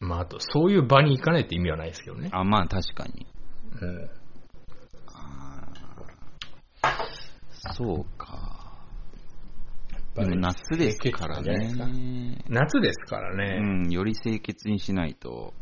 [0.00, 2.28] まあ、あと、そういう場に行かないと意味はないですけどね。
[2.32, 3.26] あ、まあ確かに。
[3.80, 4.10] うん。
[5.06, 8.76] あーそうか。
[10.14, 12.42] でも夏ですからね。
[12.48, 13.86] 夏ですからうね。
[13.88, 15.52] ん、より清潔にしないと。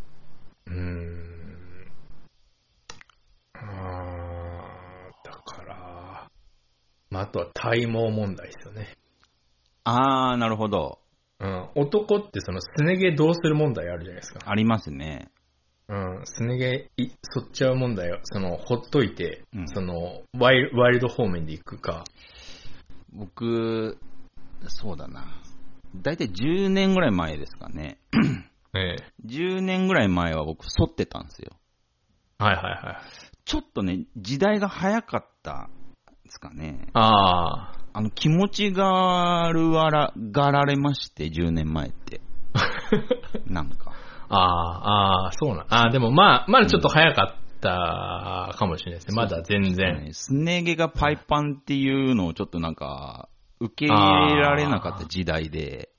[0.66, 1.88] うーん。
[3.54, 6.30] あーだから、
[7.10, 8.96] まあ、あとは体毛問題ですよね。
[9.84, 10.98] あー、なるほど。
[11.40, 11.68] うん。
[11.74, 14.40] 男ってそのすね毛どうする問題あるじゃないですか。
[14.44, 15.30] ありますね。
[15.88, 16.22] うん。
[16.24, 16.58] すね
[16.96, 22.04] 毛い剃っちゃう問題を、その、ほっといて、うんそのワイル、ワイルド方面で行くか。
[23.12, 23.98] 僕、
[24.68, 25.26] そうだな。
[25.94, 27.98] だいたい10年ぐらい前ですかね。
[28.74, 28.96] ええ。
[29.26, 31.52] 10年ぐらい前は僕、剃ってたんですよ。
[32.38, 32.96] はいはいはい。
[33.44, 35.68] ちょっとね、時代が早かった
[36.24, 36.88] ですかね。
[36.94, 37.83] ああ。
[37.96, 42.20] あの、気持ちがるわら、がられまして、10年前って。
[43.46, 43.92] なんか。
[44.28, 45.66] ああ、ああ、そうなん。
[45.68, 49.14] ああ、でもまあ、まだちょっと早かったかもしれないですね。
[49.14, 50.06] まだ全然。
[50.06, 53.28] ねすね毛がパイパンっていうのをちょっとなんか、
[53.60, 55.90] 受け入れられなかった時代で。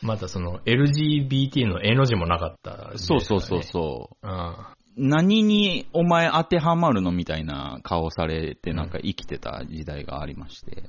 [0.00, 4.26] まだその LGBT の絵の字もなかった、そうそうそうそう。
[4.26, 4.56] うん。
[4.96, 10.84] 何にお前当てはまるのみたいな顔されてなんか生きてた時代がありまして。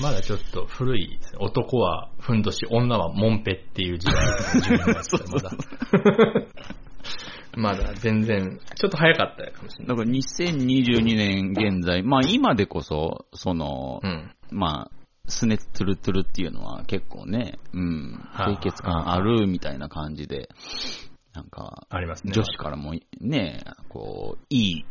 [0.00, 1.18] まだちょっと古い。
[1.38, 4.62] 男はふんどし、女はモンペっていう時代ですね。
[4.62, 5.50] 10年前ですまだ。
[7.56, 9.96] まだ全然、ちょっと早かったかもしれない。
[9.96, 14.30] だから2022年現在、まあ今でこそ、その、うん。
[14.50, 20.48] まあ、スネトゥルトゥルっていうのは結構ね、うん、はあ清潔感あるみたいな感じで、
[21.34, 22.32] なんか、ありますね。
[22.32, 24.84] 女子からもね、こう、いい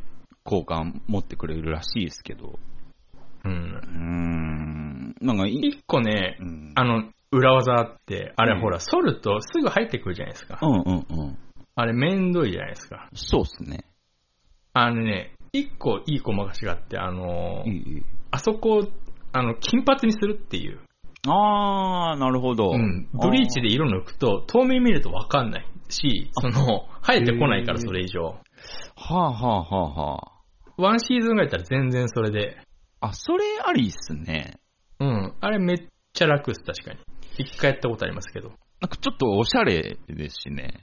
[0.44, 2.60] 好感持ってくれるらしいですけど、
[3.46, 5.16] うんう。
[5.22, 10.60] ーん、なんかい、一個ねう、ん、あの、裏技あって、あれうんほら、剃るとすぐ入ってくるじゃないですか。
[10.62, 11.38] うんうんうん。
[11.76, 13.10] あれめんどいじゃないですか。
[13.14, 13.86] そうっすね。
[14.74, 18.88] あのね、一個いい小まかしがあって、あのいいいいあそこ、
[19.32, 20.80] あの、金髪にするっていう。
[21.28, 22.72] あー、なるほど。
[22.72, 23.08] うん。
[23.14, 28.22] ブリーチで色抜くと、遠目に見るとわかんないし、その、生えてこないから、それ以上。
[28.24, 28.38] は
[29.10, 30.32] あはあはあは
[30.78, 32.58] ワンシーズンぐらいやったら全然それで。
[33.00, 33.08] あ。
[33.10, 34.60] あ、それありっすね。
[35.00, 35.34] うん。
[35.40, 35.78] あれめっ
[36.14, 37.00] ちゃ楽です、確かに。
[37.38, 38.50] 一回やったことありますけど。
[38.82, 40.82] なんかちょっとおしゃれですしね。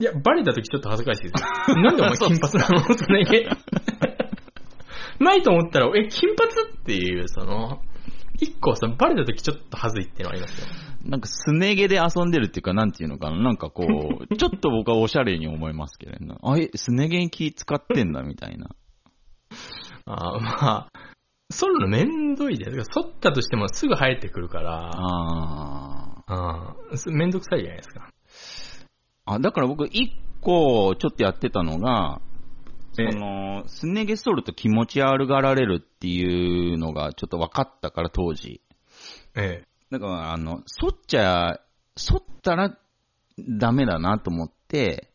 [0.00, 1.76] いや、バレた時ちょっと恥ずかしいですよ。
[1.82, 2.78] なんでお前金髪なの？
[2.94, 3.24] それ。
[5.18, 6.48] ないと思ったら、え、金髪？
[6.80, 7.82] っていう、その、
[8.40, 10.66] 一個さ、バレた時ちょっと恥ずいっていうのありますよ。
[11.04, 13.42] なんかすね毛で遊んでるっていうか、なんていうのかな。
[13.42, 16.36] なんかこう、 ちょっと僕はおしゃれに思いますけどね。
[16.42, 18.70] あ、え、すね毛に気使ってんだみたいな。
[20.06, 20.88] あーまあ、
[21.50, 22.88] 剃るのめんどいです。
[22.92, 28.10] 剃ったとしてもすぐ生えてくるから、ああーめんどくさいじゃないですか。
[29.24, 29.34] あ。
[29.34, 32.20] あ、だから僕一個ちょっとやってたのが、
[32.98, 38.60] そええの、すね毛剃ると気持ち悪がられるっていうのがちょっと分かったから当時。
[39.36, 39.68] ええ。
[39.90, 41.60] だから、あの、剃っちゃ、
[41.96, 42.76] 剃ったら
[43.38, 45.10] ダメだなと思って、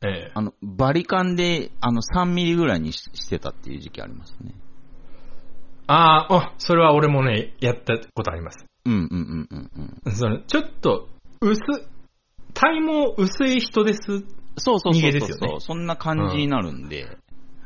[0.00, 0.32] ええ。
[0.34, 4.54] あの、バリカンで、あの、3ミリぐらいにししてたっていう時期ありますね。
[5.86, 8.64] あーあ、それは俺もね、やったことあります。
[8.84, 10.12] うんうんうんうんうん。
[10.12, 11.08] そのちょっと、
[11.40, 11.60] 薄、
[12.54, 14.24] 体毛薄い人です。
[14.58, 15.10] そうそうそうそう。
[15.10, 17.16] 逃げですよねそんな感じになるんで。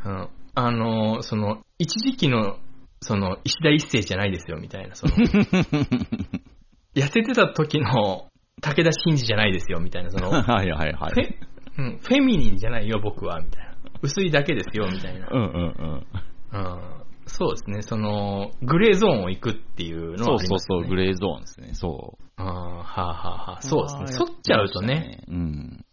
[0.04, 2.58] うん、あのーその、一時期の、
[3.00, 5.12] その、石田一世じゃないですよ、みたいな、その、
[6.94, 8.26] 痩せてた時の
[8.60, 11.36] 武田真治じゃないですよ、みたいな、その、 はいはいはフェい。
[11.78, 13.72] うん、フェミニンじゃないよ、僕は、みたいな。
[14.02, 15.28] 薄いだけですよ、みたいな。
[15.30, 16.06] うんうん
[16.52, 16.58] うん。
[16.58, 16.80] うん、
[17.26, 20.80] そうですね、その、グレーゾーンを行くっていうのそうはありますよね。
[20.80, 21.70] そうそう、グレーゾーンですね。
[21.72, 22.24] そう。
[22.36, 24.06] あーはあ、はあはあ、そうですね。
[24.06, 25.24] 剃っちゃうとね、。
[25.28, 25.84] うん。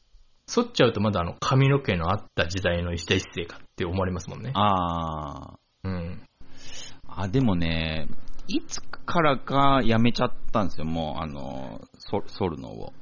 [0.50, 4.52] 剃っちゃうとまだあの髪の毛のあった時代の石田一世かって思われますもんね。
[4.56, 6.22] あうん。
[7.08, 7.22] あ。
[7.24, 8.08] あ、でもね、
[8.48, 12.94] いつからかやめちゃったんですよ、もう、あの、そ剃るのを。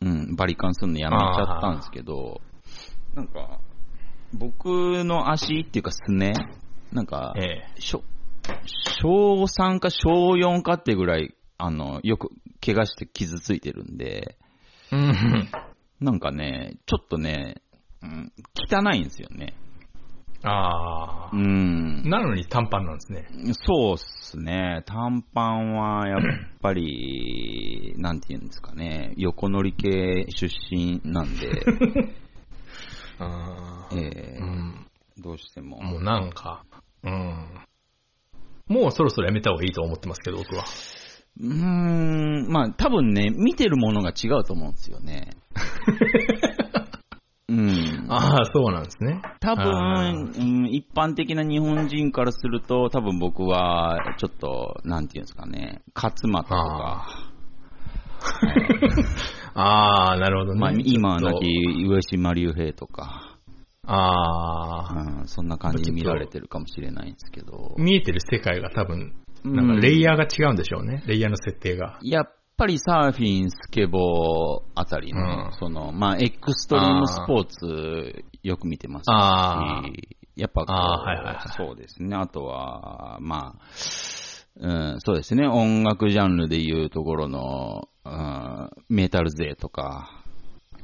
[0.00, 2.40] うん、バリカンするのやめちゃったんですけど、
[3.14, 3.60] なんか、
[4.32, 6.32] 僕の足っていうかすね、
[6.90, 7.66] なんか、ええ。
[7.80, 8.02] 小、
[9.00, 12.30] 小3か小4かってぐらい、あの、よく
[12.64, 14.38] 怪我して傷ついてるんで、
[14.90, 15.50] うん。
[16.04, 17.62] なんかね、ちょっとね、
[18.02, 18.32] うん、
[18.70, 19.54] 汚いんですよね。
[20.42, 21.36] ああう。
[21.36, 22.02] ん。
[22.04, 23.26] なのに短パンなんですね。
[23.54, 24.82] そうっすね。
[24.84, 26.20] 短パンはやっ
[26.60, 31.48] ぱり、 なんて言うんですかね、横乗り系出身なんで、
[33.18, 33.94] ああ。
[33.94, 34.86] えーうん。
[35.22, 35.80] どうしても。
[35.80, 36.64] もうなんか、
[37.02, 37.46] うん。
[38.68, 40.64] もうそろそろやめた方がいいと思ってますけど、僕は。
[41.40, 45.30] うーん、まあ多分ね、見てるものが違うと思うんですよね。
[47.48, 48.06] うん。
[48.08, 49.20] ああ、そうなんですね。
[49.40, 57.06] 多分、あうん、一般的な日本人からすると、多分僕は、ちょっと、なんていうんですかね、勝俣とか、
[59.54, 60.60] ああ、なるほどね。
[60.60, 63.38] まあ、今はちょっと亡き上島竜兵とか、
[63.86, 69.14] ああ、うん、そんな感じに見られてるかもしれないんですけど、見えてる世界が多分、
[69.44, 71.02] なんうんかレイヤーが違うんでしょうね。
[71.06, 71.98] レイヤーの設定が。
[72.02, 82.16] やっぱりサーフィン、スケボーあたりの、うんその、まあ、エクストリームスポーツ、よく見てますし、やっぱはいはいはいそうですね。
[82.16, 83.62] あとは、まあ、
[84.60, 85.46] うん、そうですね。
[85.46, 90.10] 音楽ジャンルでいうところの、うん、メタル勢とか、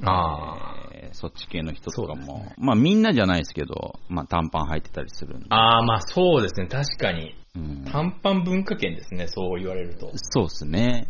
[0.03, 5.55] あえーそっち系の人とかも、ねまあみんなじゃないですけど、まあ短パン履いてたりするんで、あ。
[5.55, 6.67] ああ、まあそうですね。
[6.67, 7.35] 確かに。
[7.55, 9.27] うん、短パン文化圏ですね。
[9.27, 10.11] そう言われると。
[10.15, 11.07] そうですね。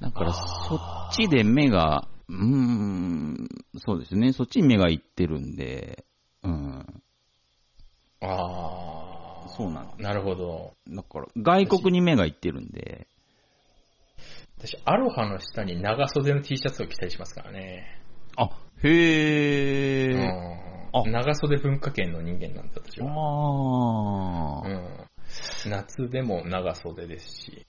[0.00, 3.48] だから、そっちで目が、うーん、
[3.78, 4.32] そうですね。
[4.32, 6.04] そっちに目がいってるんで、
[6.42, 7.02] うん。
[8.20, 9.48] ああ。
[9.56, 10.74] そうなのなるほど。
[10.88, 13.06] だから、外国に目がいってるんで、
[14.58, 18.00] 私、アロハの下に長袖の T シャツを着たりしますからね。
[18.36, 18.50] あ、
[18.82, 18.88] へ
[20.08, 20.16] うー。
[20.16, 23.10] んあ長袖文化圏の人間なんだ、私は。
[23.10, 24.68] あー。
[24.68, 25.70] うん。
[25.70, 27.66] 夏でも長袖ですし。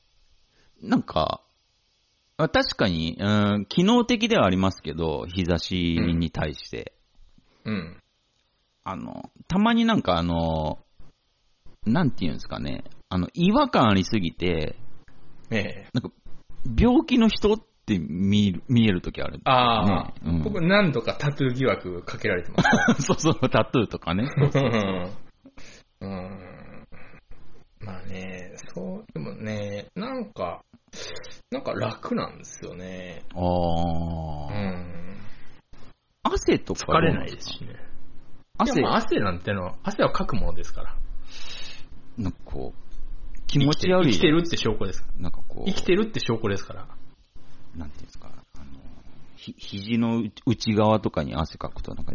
[0.81, 1.41] なんか、
[2.37, 6.93] あ確かに、うん、機能的ではありますけど、日差しに対して。
[7.63, 7.97] うん。
[8.83, 10.79] あの、たまになんかあの、
[11.87, 14.75] なんていうんですかね、あの、違和感ありすぎて、
[15.49, 15.87] ええ。
[15.93, 16.11] なんか、
[16.77, 19.39] 病気の人って見る見えるときある。
[19.43, 22.63] ああ、ねうん僕何度かタトゥー疑惑かけられてま
[22.95, 23.01] す。
[23.05, 24.27] そうそう、タトゥーとかね。
[26.01, 26.07] うん。
[26.07, 26.87] うん。
[27.79, 30.63] まあね、そう、でもね、なんか、
[31.51, 33.21] なんか楽なんですよね。
[33.35, 35.17] あうあ、ん。
[36.23, 37.75] 汗とか疲れないですしね。
[38.57, 38.83] 汗？
[38.83, 40.95] 汗なんてのは、汗はかくものですから。
[42.17, 44.13] なんかこう、気持ち悪い。
[44.13, 45.05] 生きてるって証拠です。
[45.19, 46.87] なんかこう、生きてるって証拠ですから。
[47.77, 48.65] なんていうんですか、あの、
[49.35, 52.13] ひ、肘の内内側とかに汗かくと、なんか、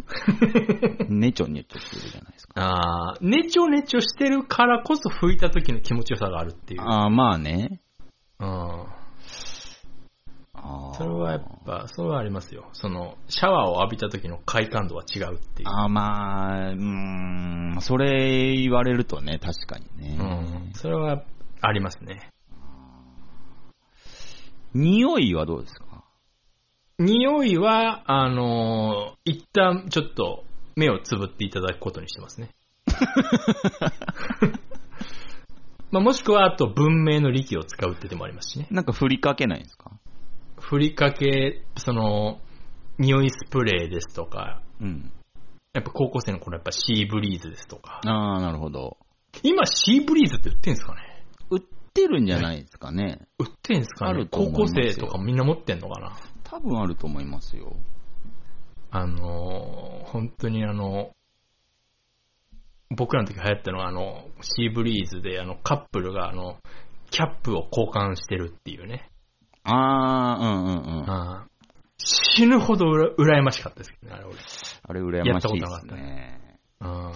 [1.09, 2.61] ねちょねちょするじゃないですか。
[2.61, 6.81] ああ、ねちょねちょしてるからこそ拭いた時の気持ちよさがあるっていう。
[6.81, 7.79] ああ、まあね。
[8.39, 8.85] うん。
[10.93, 12.69] それはやっぱ、それはありますよ。
[12.73, 15.69] その、シャワーを浴びた時の快感度は違うっていう。
[15.69, 20.17] あーまあ、うーん、それ言われるとね、確かにね。
[20.19, 20.23] う
[20.69, 20.73] ん。
[20.73, 21.23] それは
[21.61, 22.29] ありますね。
[24.73, 26.03] 匂いはどうですか？
[26.99, 30.43] 匂いは、あのー一旦ちょっと
[30.75, 32.49] 目をつぶっていただくことにしてますね。
[35.91, 38.67] まあ、もしくは、あと文明の力を使うって手もありますしね。
[38.71, 39.91] なんか振りかけないんですか？
[40.59, 42.39] ふりかけ、その、
[42.97, 45.11] 匂いスプレーですとか、うん。
[45.73, 47.99] やっぱ高校生の頃やっぱシーブリーズですとか。
[48.05, 48.97] ああ、なるほど。
[49.43, 51.25] 今シーブリーズって売ってんすかね？
[51.49, 51.61] 売っ
[51.93, 53.27] てるんじゃないですかね。
[53.37, 54.11] 売ってんすかね？
[54.11, 56.17] あると高校思いますよ生とかみんな持ってんのかな？
[56.43, 57.75] 多分あると思いますよ。
[58.91, 61.11] あのー本当にあの、
[62.89, 66.57] 僕らの時流行ったのはあの、シーブリーズであの、カップルがあの、
[67.09, 69.09] キャップを交換してるっていうね。
[69.63, 71.09] ああ、うんうんうん。
[71.09, 71.51] あー
[72.03, 74.35] 死ぬほどうら羨ましかったですけどね、あれ俺。
[74.83, 76.57] あれ羨ましいでやったことなかったすね。
[76.81, 77.11] うん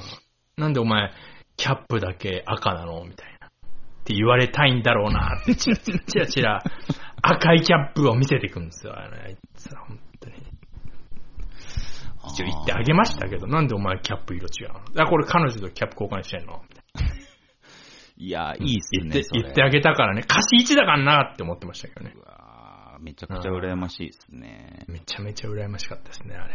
[0.57, 1.11] なんでお前、
[1.57, 3.03] キャップだけ赤なの？
[3.03, 3.34] みたいな。
[4.05, 6.63] って言われたいんだろうなって、チラチラチラチラ
[7.23, 10.35] 赤いキャップを見せてくんですよ、あのあいつら、本当に。
[12.27, 15.03] 一応言ってあげましたけど、なんでお前キャップ色違うの？
[15.03, 16.61] あ、これ彼女とキャップ交換してんの？
[18.17, 19.09] いや、いいっすね。
[19.09, 22.13] 言って、言ってあげたからね、貸し1だからなって思ってましたけどね。
[22.15, 24.85] うわーめちゃくちゃ羨ましいですね。
[24.87, 26.53] めちゃめちゃ羨ましかったですね、あれ。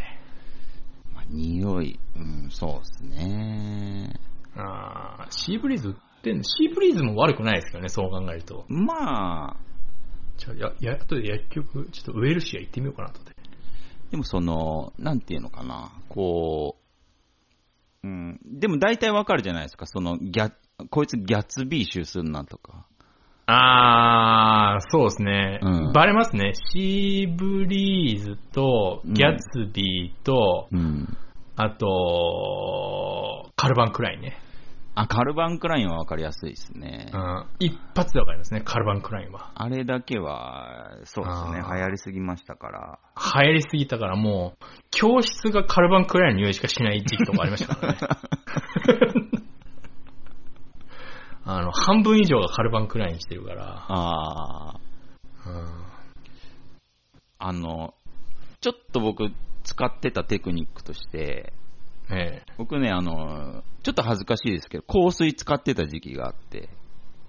[1.13, 4.15] まあ、匂い、うん、そうですね。
[4.57, 8.67] あーシーブリーズ売ってんのシーブリーズも悪くないですけどね、そう考えると。
[8.69, 9.57] まあ、
[10.37, 13.35] じゃあ、や、や、後で薬局、ちょっとウェルシア行ってみようかなとで。
[14.11, 16.77] でもその、なんていうのかな、こ
[18.03, 20.53] う、うん、でも大体わかるじゃないですか、その、ギャ、
[20.91, 22.87] こいつギャッツビー臭すんなとか。
[23.47, 25.59] あー、そうですね。
[25.63, 26.53] うんバレますね。
[26.73, 31.17] シーブリーズと、ギャッツビーと、うん。
[31.57, 34.39] あと、カルバンクラインね。
[35.03, 37.11] あ、カルバンクラインはわかりやすいですね。
[37.13, 37.47] うん。
[37.59, 39.53] 一発でわかりますね、カルバンクラインは。
[39.55, 42.99] あれだけは、そうですね、流行りすぎましたから。
[43.43, 47.99] 流行りすぎたからもう、教室がカルバンクラインの匂いしかしない時期とかありましたからね。
[51.45, 53.87] あの、半分以上がカルバンクラインしてるから。
[53.89, 54.81] ああ、
[55.47, 55.91] うん
[57.43, 57.95] あの、
[58.61, 59.31] ちょっと僕、
[59.63, 61.55] 使ってたテクニックとして、
[62.13, 66.69] え僕ね、あの、ちょっと恥ずかしいですけど、香水使ってた時期があって、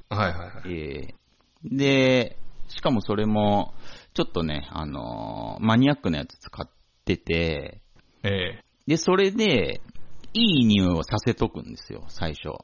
[0.10, 0.74] えはいはいはい。
[0.74, 1.16] ええ
[1.64, 2.38] で、
[2.68, 3.74] しかもそれも、
[4.14, 6.70] ちょっとね、あのマニアックなやつ使っ
[7.06, 7.82] てて、
[8.24, 9.82] ええで、それで、
[10.34, 12.50] いい匂いをさせとくんですよ、最初。
[12.50, 12.64] は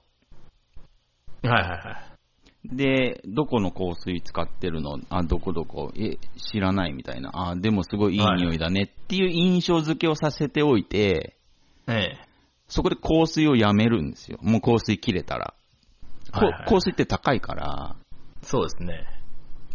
[1.43, 2.01] いはいは
[2.63, 2.75] い。
[2.75, 4.99] で、どこの香水使ってるの？
[5.09, 5.91] あ、どこどこ？
[5.95, 6.17] え、
[6.51, 7.31] 知らないみたいな。
[7.51, 11.36] あ、でもすごいいい匂いだねっていう印象付けをさせておいて、
[11.87, 12.27] ええ
[12.67, 14.39] そこで香水をやめるんですよ。
[14.41, 15.53] もう香水切れたら。
[16.33, 17.95] こはいはい香水って高いから。
[18.41, 19.05] そうですね。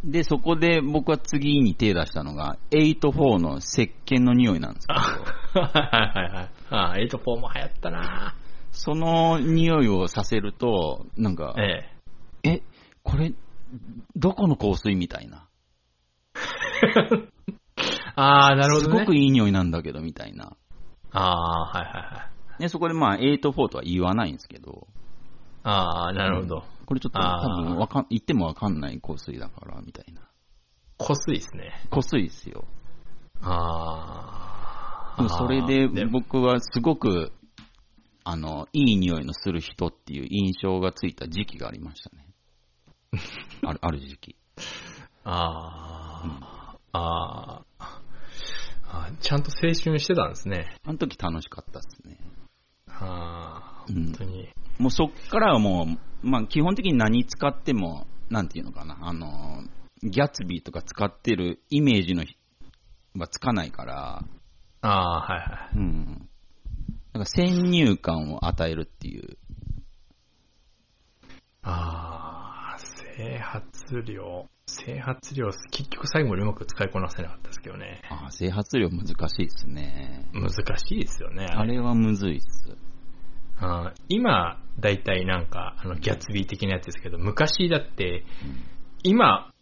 [0.05, 6.51] で、そこで僕は次に手出したのが、84の石鹸の匂いなんですけど、はいはいはい。
[6.71, 8.35] ああ、8-4も流行ったな
[8.73, 11.89] その匂いをさせると、なんか、え
[12.43, 12.63] ええ、
[13.05, 13.33] これ、
[14.17, 15.47] どこの香水みたいな。
[18.17, 18.99] ああ、なるほどね。
[18.99, 20.57] すごくいい匂いなんだけど、みたいな。
[21.13, 22.29] ああ、はいはいは
[22.59, 22.63] い。
[22.63, 24.87] で、そこでまあ、84とは言わないんですけど、
[25.65, 26.65] ああ、なるほど。
[26.87, 30.23] これちょっと多分わかん、言ってもわかんない香水だから、みたいな。
[30.99, 31.73] 濃すいですね。
[31.91, 32.65] 香水ですよ。
[33.43, 35.17] ああ。
[35.17, 37.33] でもそれで僕はすごく、
[38.25, 42.27] あの、いい匂いのする人っていう印象がついた時期がありましたね。
[43.67, 44.37] ある、ある時期。
[45.25, 48.02] ああ、ああ、
[48.95, 50.77] あーちゃんと青春してたんですね。
[50.85, 52.19] あの時楽しかったですね。
[52.89, 54.49] ああ、うん本当に。
[54.79, 55.87] もうそっからはも
[56.23, 59.63] う、まあ基本的に何使っても、なんていうのかな、あの、
[60.03, 62.25] ギャツビーとか使ってるイメージの
[63.19, 64.25] はつかないから、
[64.83, 65.77] ああ、はいはい。
[65.77, 66.29] うん。
[67.15, 69.39] なんか先入観を与えるっていう。
[71.63, 74.49] ああ、整髪量。
[74.67, 78.01] 整髪量、結局最後までうまく使いこなせなかったですけどね。
[78.09, 79.13] ああ、整髪量難し
[79.43, 80.27] いですね。
[80.33, 81.47] 難しいですよね。
[81.47, 82.77] あれはむずいっす。
[83.59, 88.25] あー今、だいたいなんか、あの、ギャツビー的なやつですけど、昔だって、
[89.03, 89.53] 今、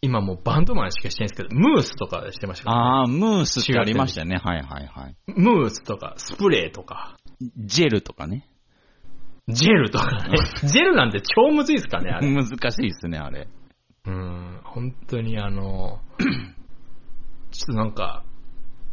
[0.00, 4.36] 今もうバンドマンしかしてないんですけど、ムースとかしてましたからねああ、ムースってありましたね。
[4.36, 5.16] はいはいはい。
[5.26, 7.16] ムースとか、スプレーとか、
[7.56, 8.48] ジェルとかね。
[9.48, 10.36] ジェルとかね。
[10.62, 12.30] ジェルなんて超むずいですからね、あれ。
[12.30, 13.48] 難しいですね、あれ。
[14.08, 16.00] うん、本当にあの、
[17.50, 18.24] ちょっとなんか、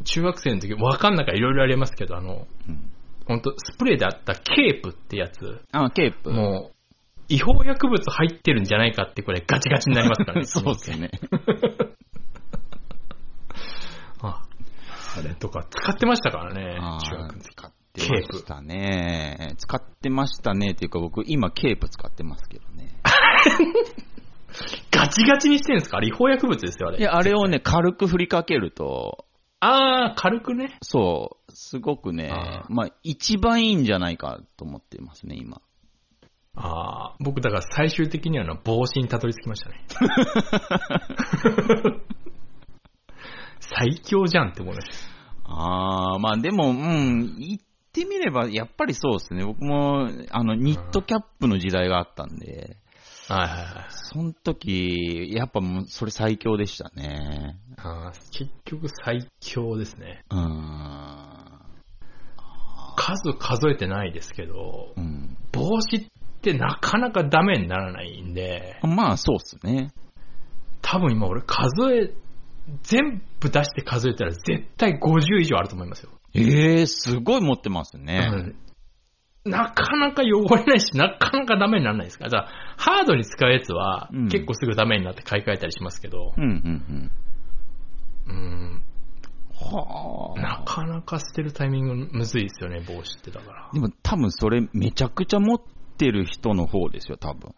[0.04, 2.92] 中学生の時、わかんないからいろいろありますけど、あの、うん
[3.26, 6.30] 本当スプレーであったケープってやつ、あ、ケープ。
[6.30, 6.76] もう、
[7.28, 10.46] 違法薬物入ってるんじゃないかってこれガチガチになりますからね。
[10.48, 11.10] そうですね。
[14.22, 14.42] あ、
[15.18, 17.50] あれとか使ってましたからねあ、中学の時。
[17.50, 19.54] ー使ってましたね。
[19.56, 23.00] 使ってましたねっていうか僕今ケープ使ってますけどね。
[24.90, 25.98] ガチガチにしてるんですか？
[25.98, 26.98] あれ違法薬物ですよ、あれ。
[26.98, 29.24] いや、あれをね、軽く振りかけると、
[29.60, 30.76] あー、軽くね？
[30.82, 35.60] そう、すごくねあ、ーまあ一番いいんじゃないかと思ってますね、今。
[36.54, 39.84] あー、僕だから最終的にはあの帽子にたどり着きましたね。
[43.60, 44.94] 最強じゃんって思いました。
[45.44, 47.60] ああ、まあでも、うん、言っ
[47.92, 49.44] てみれば、やっぱりそうですね。
[49.44, 52.76] 僕も、あの、ニットキャップの時代があったんで、
[53.28, 53.86] はいはいはい。
[53.90, 57.58] その時、やっぱもう、それ最強でしたね。
[57.76, 60.24] あー結局最強ですね。
[60.30, 61.26] うーん。
[62.96, 65.36] 数数えてないですけど、うん。
[65.52, 66.06] 帽子っ
[66.40, 69.90] てなかなかダメにならないんで、まあ、そうっすね。
[70.80, 72.12] 多分今俺数え、
[72.82, 76.10] 全部出して数えたら絶対50以上あると思いますよ。
[76.34, 78.28] ええー、すごい持ってますね。
[78.32, 78.56] うん
[79.48, 82.24] なかなか汚れないし、なかなかダメにならないですか？
[82.24, 82.30] ら。
[82.30, 87.10] じゃあ、ハードに使うやつはうん結構すぐダメになって買い替えたりしますけど、うん、うん、
[88.26, 88.82] うん、うん。
[89.54, 90.40] はあ。
[90.40, 93.70] なかなか捨てるタイミングむずいですよね、帽子ってだから。
[93.72, 95.60] でも多分それめちゃくちゃ持っ
[95.96, 97.54] てる人の方ですよ、多分。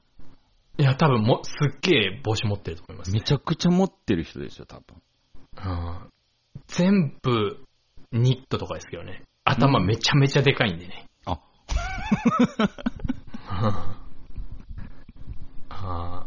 [0.79, 4.85] いや、多分も、すっげえ帽子持ってると思います、めちゃくちゃ持ってる人ですよ、多分。
[5.57, 6.09] うん
[6.69, 7.65] 全部、
[8.13, 9.23] ニットとかですけどね。
[9.45, 11.07] 頭めちゃめちゃでかいんでね。
[15.71, 16.25] あ、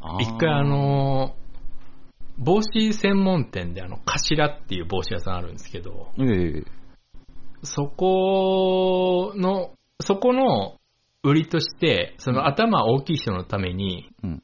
[0.00, 1.42] あ一回あ、のー
[2.38, 6.64] 帽子専門店であの、頭っていう帽子屋さんあるんですけど、ええ
[7.62, 9.70] そこの、
[10.00, 10.76] そこの
[11.22, 14.42] 売りとして、その頭大きい人のために、うん。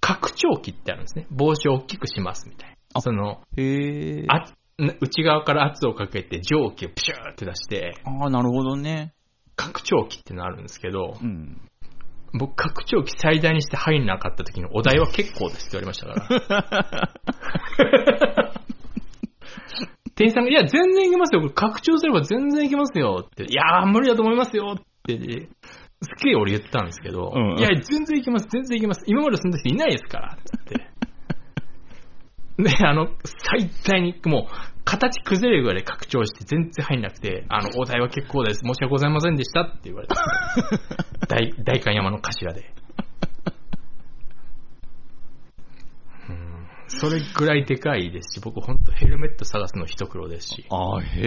[0.00, 1.26] 拡張器ってあるんですね。
[1.30, 2.76] 帽子を大きくしますみたいな。
[2.94, 4.24] あその、へえ。
[4.28, 4.46] あ
[4.78, 9.13] 内側から圧をかけて蒸気をプシューって出して、ああ、なるほどね。
[9.56, 11.60] 拡張器ってのあるんですけどう、ん。
[12.32, 16.14] 僕拡張器最大にして入んなかった時のお題は結構ですって言われましたか
[16.54, 17.12] ら。
[20.16, 21.40] 店員さんが、いや、全然いけますよ。
[21.40, 23.44] これ拡張すれば全然いけますよって。
[23.44, 25.20] いやー、無理だと思いますよって、すっ
[26.24, 29.02] げえ俺言ったんですけど、うんいや、全然いけます、全然いけます。
[29.06, 30.86] 今までそんな人いないですから、つって。
[32.58, 33.08] で、あの、
[33.52, 38.60] 最大に、もう、形崩れるぐらい拡張して全然入んなくて、あの、お題は結構です。
[38.60, 40.14] 申し訳ございませんでしたって言われて。
[41.26, 42.72] 大、大観山の頭で。
[46.28, 46.54] うん
[46.86, 50.66] それぐらいでかいですし、僕ほんとヘルメット探すの一苦労ですし。
[50.70, 51.20] あ、へ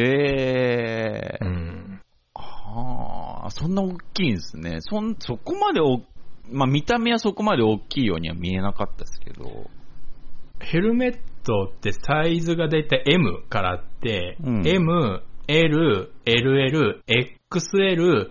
[1.33, 1.37] え。
[1.41, 2.01] うん。
[2.35, 4.77] はあ、そんな大きいんですね。
[4.81, 6.03] そん、そこまでお、
[6.51, 9.69] まあ見た目はそこまで大きいようには見えなかったですけど。
[10.59, 18.29] ヘルメットってサイズがだいたい M からあって、うん M、L、LL、XL、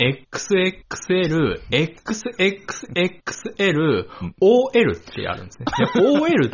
[0.00, 5.66] XXL、XXXL うん OL ってあるんですね。
[5.94, 6.50] で OL、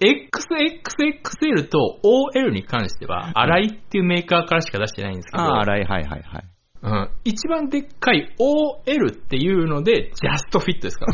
[0.00, 6.44] XXXL と OL に関しては、アライっていうメーカーからしか出してないんですけど、ああ、はいはいはいはい。
[6.82, 11.12] うん、一番でっかい OL っていうので、ジャストフィットですから。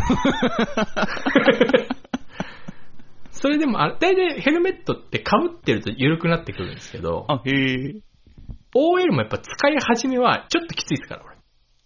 [3.41, 8.01] それでも、あ大体ヘルメットって被ってると緩くなってくるんですけど、あ、へえ。
[8.75, 11.37] OL もやっぱ使い始めはちょっときついですから、俺。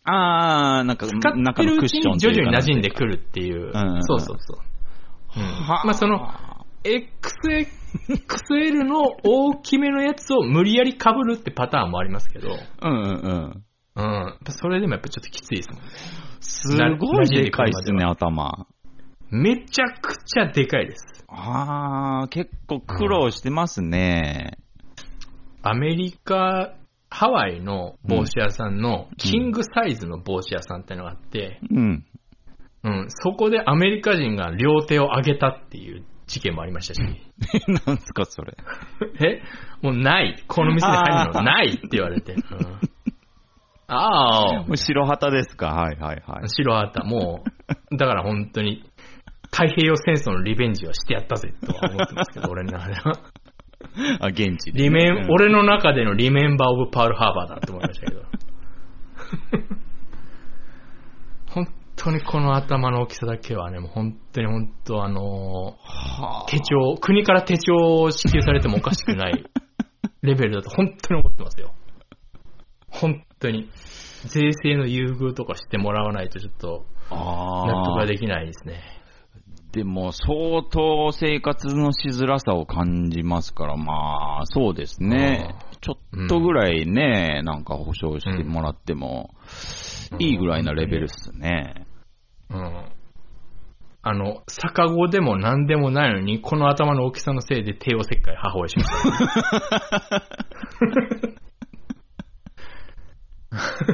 [0.04, 3.70] ああ、なんか、使って中のクッるうちに徐ションというか々に馴染んでくるっていう。
[3.72, 4.58] うんうんそうそうそう。
[5.36, 6.28] うんはあまあその、
[6.84, 13.64] XXL の大きめのやつを無理やり被るってパターンもありますけど、うんうんうん。
[13.96, 14.04] うん。
[14.04, 15.88] やっぱそれでもやっぱちょっときついですもんね。
[16.40, 16.68] す
[16.98, 18.66] ごいでかいっすね、頭。
[19.30, 21.19] めちゃくちゃでかいです。
[21.30, 24.58] ああ、結構苦労してますね。
[25.62, 26.74] アメリカ、
[27.08, 32.04] ハワイの帽子屋さんのキングサイズの帽子屋さんってのがあって、うん。
[32.82, 37.00] うん、そこでアメリカ人が両手を上げたっていう事件もありましたし、
[37.86, 38.56] なんすか、それ。
[39.20, 39.42] え？
[39.82, 40.42] もうない。
[40.46, 42.34] この店で入るのないって言われて。
[42.34, 42.40] うん、
[43.88, 46.48] あもう白旗ですか、はいはいはあ、い。
[46.48, 47.44] 白旗、も
[47.90, 48.84] う、だから本当に、
[49.50, 53.12] 太平洋戦争のリベンジはしてやったぜとは思ってますけど、 俺の中では。
[54.20, 54.82] あ、現地で。
[54.82, 58.22] リメン、うん俺の中でのリメンバー・オブ・パール・ハーバーだと思いましたけど。
[61.50, 61.66] 本
[61.96, 69.44] 当にこの頭の大きさだけはね、もう本当に本当あのはあ手帳、国から手帳を支給されてもおかしくない
[70.22, 71.72] レベルだと本当に思ってますよ。
[72.88, 73.68] 本当に。
[74.26, 77.98] 税制の優遇とかしてもらわないとちょっと納得。
[77.98, 78.99] ができないですね。
[79.72, 85.76] でも、相当生活のしづらさを感じますから、まあ、そうですねあ。
[85.80, 89.34] ちょっとぐらいね、なんか保証してもらっても、
[90.18, 91.86] いいぐらいなレベルっすね。
[92.50, 92.84] うん。
[94.02, 98.90] あの、逆子でも何でもないのに、この頭の大きさのせいで帝王切開母親しまし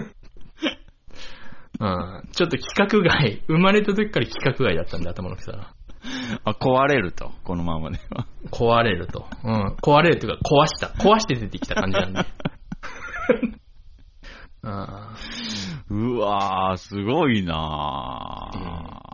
[0.06, 0.15] た。
[1.78, 5.72] うん、ちょっと規格外、 生まれた時から規格外だったんで、頭の大きさが。
[6.44, 8.26] あ、壊れると、このままでは。
[8.50, 9.26] 壊れると。
[9.44, 10.86] うん、壊れるというか、壊した。
[10.88, 12.20] 壊して出てきた感じなんで。
[14.62, 15.14] あ
[15.90, 19.06] うわー、すごいなー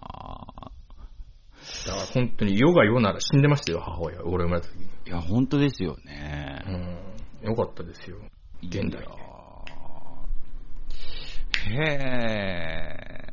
[1.87, 4.25] だから本当に世が世なら死んでましたよ、母親。
[4.25, 4.87] 俺生まれた時に。
[5.07, 6.63] ーいや、本当ですよね。
[7.43, 8.19] うん、よかったですよ。
[8.63, 9.32] 現代で。
[11.69, 13.33] へえ。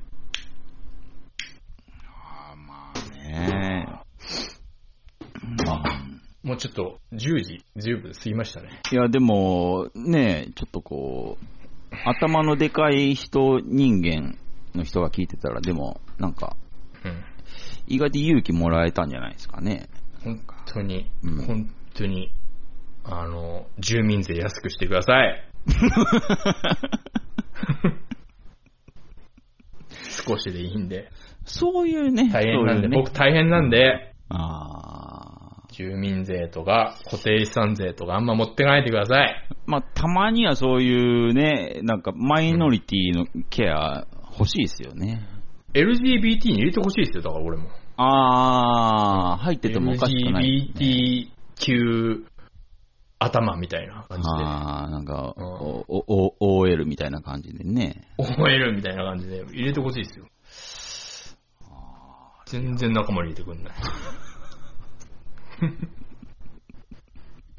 [2.08, 3.88] あーまあね。
[5.44, 5.48] う
[5.96, 6.00] ん
[6.42, 8.70] もうちょっと10時、十分過ぎましたね。
[8.92, 11.46] いや、でも、ねちょっとこう、
[12.06, 14.38] 頭のでかい人、人間
[14.74, 16.56] の人が聞いてたら、でも、なんか、
[17.04, 17.24] うん。
[17.88, 19.90] 意外と勇気もらえたんじゃないですかね。
[20.24, 22.32] 本当に、うん本当に、
[23.04, 25.46] あの、住民税安くしてください。
[30.28, 31.10] 少しでいいんで。
[31.46, 39.48] そういうね、大変なんで、そういうね僕大変なんで、あー住民税とか固定資産税とかあんま持ってかないでください。
[39.66, 45.22] まあ、たまにはそういうね、なんか、マイノリティのケア欲しいですよね。
[45.74, 47.70] LGBT に入れてほしいですよ、だから俺も。
[47.98, 52.26] あー、入っててもおかしくない、LGBTQ
[53.20, 54.30] 頭みたいな感じで。
[54.46, 58.08] あー、なんか、うんおおお OL みたいな感じでね。
[58.18, 60.26] OL みたいな感じで入れてほしいですよ。
[62.46, 63.74] 全然仲間に入れてくんない。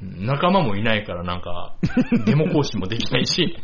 [0.03, 1.77] う ん仲間もいないからなんか、
[2.25, 3.57] デモ行進もできないし、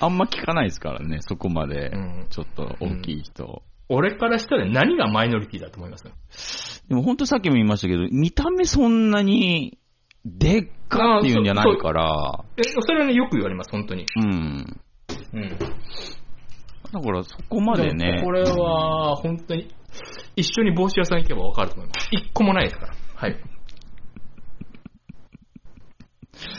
[0.00, 3.62] あんま聞かないですからね、そこまでうん、ちょっと大きい人。
[3.88, 6.84] 俺からしたら何がマイノリティだと思います？
[6.88, 9.78] でも本当さっきも言いましたけど、見た目そんなに
[10.24, 14.06] でっかっていうんじゃないから、え、それはね、よく言われます、本当に。
[14.16, 14.80] うん。
[15.32, 15.58] うん。
[16.92, 19.74] だからそこまでねも、これは、本当に、
[20.36, 22.08] 一緒に帽子屋さん行けばわかると思います。
[22.12, 22.94] 一個もないですから。
[23.14, 23.36] はい。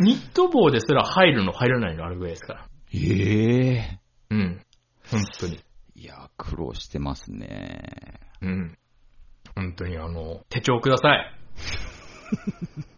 [0.02, 2.68] ニット帽ですら入るの入らないのあるぐらいですから。
[2.94, 4.00] ええ
[4.30, 4.66] うん。
[5.10, 5.60] 本当に。
[5.96, 8.20] いや、苦労してますね。
[8.42, 8.78] うん。
[9.56, 11.34] 本当にあの、手帳ください。